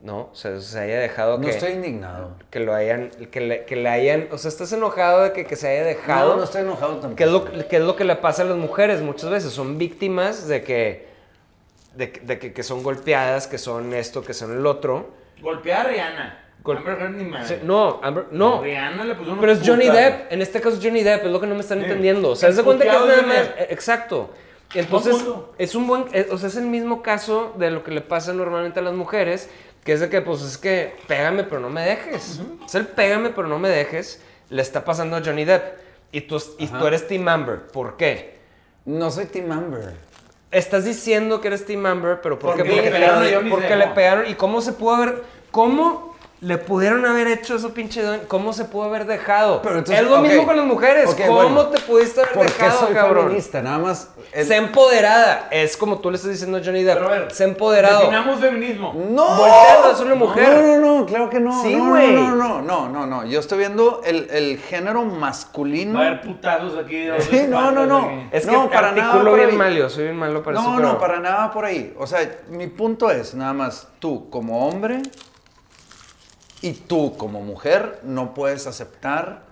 [0.00, 0.28] ¿no?
[0.32, 2.30] O sea, se haya dejado No que, estoy indignado.
[2.50, 5.56] que lo hayan, que le, que le hayan, o sea, estás enojado de que, que
[5.56, 6.30] se haya dejado.
[6.30, 7.16] No, no estoy enojado tampoco.
[7.16, 9.52] ¿Qué es, lo, qué es lo que le pasa a las mujeres muchas veces?
[9.52, 11.08] Son víctimas de que,
[11.96, 15.08] de, que- de que, que son golpeadas, que son esto, que son el otro.
[15.40, 16.44] Golpear a Rihanna.
[16.62, 17.46] Gol- Amber Heard ni madre.
[17.48, 18.62] Sí, no, Amber- no.
[18.62, 19.88] Rihanna le puso una Pero es Johnny.
[19.88, 21.84] Depp, en este caso es Johnny Depp, es lo que no me están Sí.
[21.84, 22.30] entendiendo.
[22.30, 23.36] O sea, de cuenta que es nada Johnny más.
[23.48, 23.60] Depp.
[23.60, 24.30] eh, Exacto.
[24.74, 25.16] Entonces,
[25.58, 26.04] es un buen.
[26.12, 28.94] eh, o sea, es el mismo caso de lo que le pasa normalmente a las
[28.94, 29.48] mujeres,
[29.84, 32.40] que es de que, pues, es que pégame, pero no me dejes.
[32.66, 35.78] Es el pégame, pero no me dejes, le está pasando a Johnny Depp.
[36.12, 37.66] Y tú, y tú eres Team Amber.
[37.68, 38.38] ¿Por qué?
[38.84, 39.94] No soy Team Amber.
[40.50, 42.64] Estás diciendo que eres Team Amber, pero ¿por qué?
[42.64, 43.78] Porque le Porque, pegaron te- a Johnny porque Depp.
[43.78, 44.26] le pegaron.
[44.26, 45.22] ¿Y cómo se pudo haber.?
[45.50, 48.20] ¿Cómo Le pudieron haber hecho eso, pinche don.
[48.28, 49.60] ¿Cómo se pudo haber dejado?
[49.60, 51.12] Pero entonces, es lo mismo con las mujeres.
[51.26, 51.66] ¿Cómo bueno.
[51.66, 53.24] te pudiste haber ¿Por qué dejado, soy cabrón?
[53.24, 53.60] feminista?
[53.60, 54.10] Nada más.
[54.32, 55.48] el- Sé empoderada.
[55.50, 56.94] Es como tú le estás diciendo a Johnny Depp.
[56.98, 57.98] Pero a ver, sé empoderado.
[58.02, 58.94] Definamos feminismo.
[59.10, 60.48] No, Voltealo, es una mujer.
[60.48, 61.60] No, no, no, claro que no.
[61.62, 62.12] Sí, no, güey.
[62.14, 63.26] No, no, no, no, no.
[63.26, 65.98] Yo estoy viendo el, el género masculino.
[65.98, 66.98] Va a haber putazos aquí.
[67.06, 67.98] de Sí, no, no, no.
[68.06, 68.28] aquí.
[68.30, 69.76] Es que No, para nada por bien ahí.
[69.76, 70.70] yo soy bien malo para eso.
[70.70, 71.92] No, pero- no, para nada por ahí.
[71.98, 75.02] O sea, mi punto es, nada más, tú como hombre
[76.62, 79.42] y tú como mujer no puedes aceptar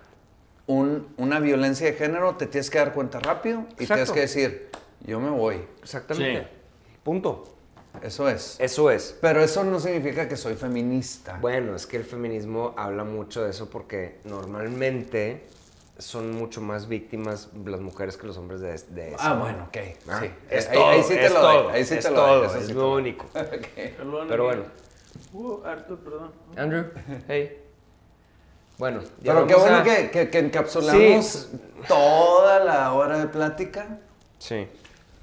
[0.67, 3.87] un- una violencia de género, te tienes que dar cuenta rápido y Exacto.
[3.95, 4.69] tienes que decir,
[5.07, 5.65] yo me voy.
[5.83, 6.41] Exactamente.
[6.43, 6.47] Sí.
[7.05, 7.45] Punto.
[8.03, 8.57] Eso es.
[8.61, 9.17] Eso es.
[9.23, 11.39] Pero eso no significa que soy feminista.
[11.41, 15.47] Bueno, es que el feminismo habla mucho de eso porque normalmente
[15.99, 19.17] son mucho más víctimas las mujeres que los hombres de, de eso.
[19.21, 19.77] Ah, bueno, ok.
[20.11, 20.31] Ah, sí.
[20.51, 21.73] Es ahí, todo, ahí sí te es lo todo, doy.
[21.75, 22.47] Ahí sí es te lo todo, doy.
[22.49, 23.01] eso es sí lo doy.
[23.01, 23.27] único.
[24.29, 24.63] Pero bueno,
[25.33, 26.33] Uh, Arthur, perdón.
[26.57, 26.85] Andrew,
[27.29, 27.63] hey.
[28.79, 31.49] Bueno, ya Pero qué vamos bueno a- que, que- que encapsulamos
[31.89, 33.99] toda la hora de plática
[34.39, 34.69] Sí.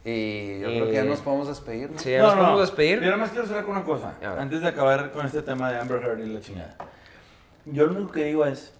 [0.04, 2.00] y yo Y- creo que ya nos podemos despedir, ¿no?
[2.00, 3.00] Sí, ya nos podemos despedir.
[3.00, 4.16] Yo nada más quiero cerrar con una cosa.
[4.40, 6.76] Antes de acabar con este tema de Amber Heard y la chingada.
[7.66, 8.74] Yo lo único que digo es,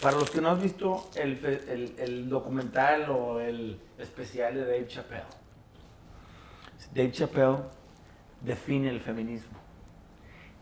[0.00, 5.22] para los que no has visto el- el documental o el especial de Dave Chappelle,
[6.92, 7.58] Dave Chappelle
[8.40, 9.61] define el feminismo.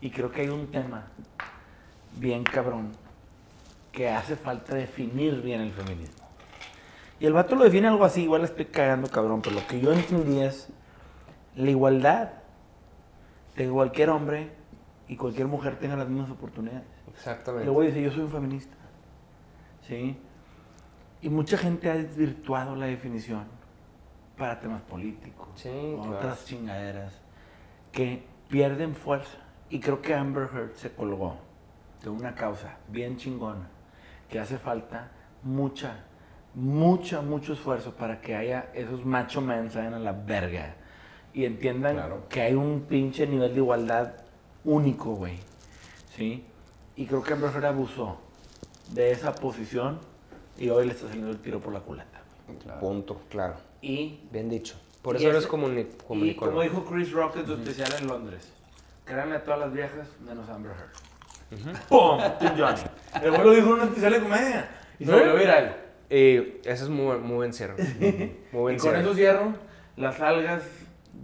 [0.01, 1.05] Y creo que hay un tema
[2.17, 2.91] bien cabrón
[3.91, 6.25] que hace falta definir bien el feminismo.
[7.19, 9.79] Y el vato lo define algo así, igual la estoy cagando cabrón, pero lo que
[9.79, 10.69] yo entendí es
[11.55, 12.29] la igualdad
[13.55, 14.49] de que cualquier hombre
[15.07, 16.87] y cualquier mujer tenga las mismas oportunidades.
[17.07, 17.65] Y Exactamente.
[17.65, 18.75] luego dice, yo soy un feminista.
[19.87, 20.17] ¿Sí?
[21.21, 23.43] Y mucha gente ha desvirtuado la definición
[24.37, 26.17] para temas políticos, Sí, o claro.
[26.17, 27.13] otras chingaderas,
[27.91, 29.37] que pierden fuerza.
[29.71, 31.37] Y creo que Amber Heard se colgó
[32.03, 33.67] de una causa bien chingona,
[34.29, 35.11] que hace falta
[35.43, 36.03] mucha,
[36.53, 40.75] mucha, mucho esfuerzo para que haya esos macho men vayan a la verga
[41.33, 42.27] y entiendan Claro.
[42.27, 44.13] que hay un pinche nivel de igualdad
[44.65, 45.39] único, güey.
[46.15, 46.43] ¿Sí?
[46.97, 48.17] Y creo que Amber Heard abusó
[48.91, 49.99] de esa posición
[50.57, 52.19] y hoy le está saliendo el tiro por la culata.
[52.81, 53.55] Punto, claro.
[53.81, 54.75] Y Bien dicho.
[55.01, 55.81] Por y eso eres ese- comuni
[56.29, 58.51] y como dijo Chris Rock en su especial en Londres,
[59.11, 61.77] créanle a todas las viejas menos Amber Heard.
[61.89, 62.19] ¡Pum!
[62.39, 62.79] Tim Johnny.
[63.21, 65.15] El güey lo dijo en una especial de comedia y se ¿Eh?
[65.15, 65.77] volvió viral.
[66.09, 66.35] Y
[66.67, 67.75] ese es muy, muy buen cierre.
[68.51, 69.01] Muy buen Y con cierre.
[69.01, 69.53] eso cierro
[69.97, 70.63] las algas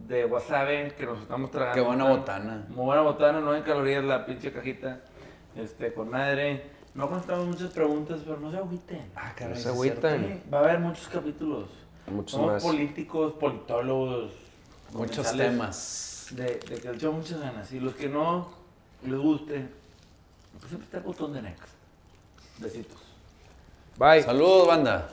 [0.08, 1.76] de wasabi que nos estamos tragando.
[1.76, 2.66] Qué buena botana.
[2.70, 5.02] Muy buena botana, 9 calorías la pinche cajita.
[5.56, 6.64] Este, con madre.
[6.94, 9.12] No contamos muchas preguntas, pero no se agüiten.
[9.16, 10.20] Ah, No caray, se es agüitan.
[10.26, 10.50] cierto.
[10.52, 11.70] Va a haber muchos capítulos.
[12.08, 12.64] Muchos Somos más.
[12.64, 14.32] políticos, politólogos.
[14.94, 17.72] Muchos temas de, que le echó muchas ganas.
[17.72, 18.50] Y los que no
[19.04, 19.68] les guste,
[20.60, 21.74] pues siempre está el botón de next.
[22.60, 23.02] Besitos.
[23.98, 24.24] Bye.
[24.24, 25.10] Saludos, banda.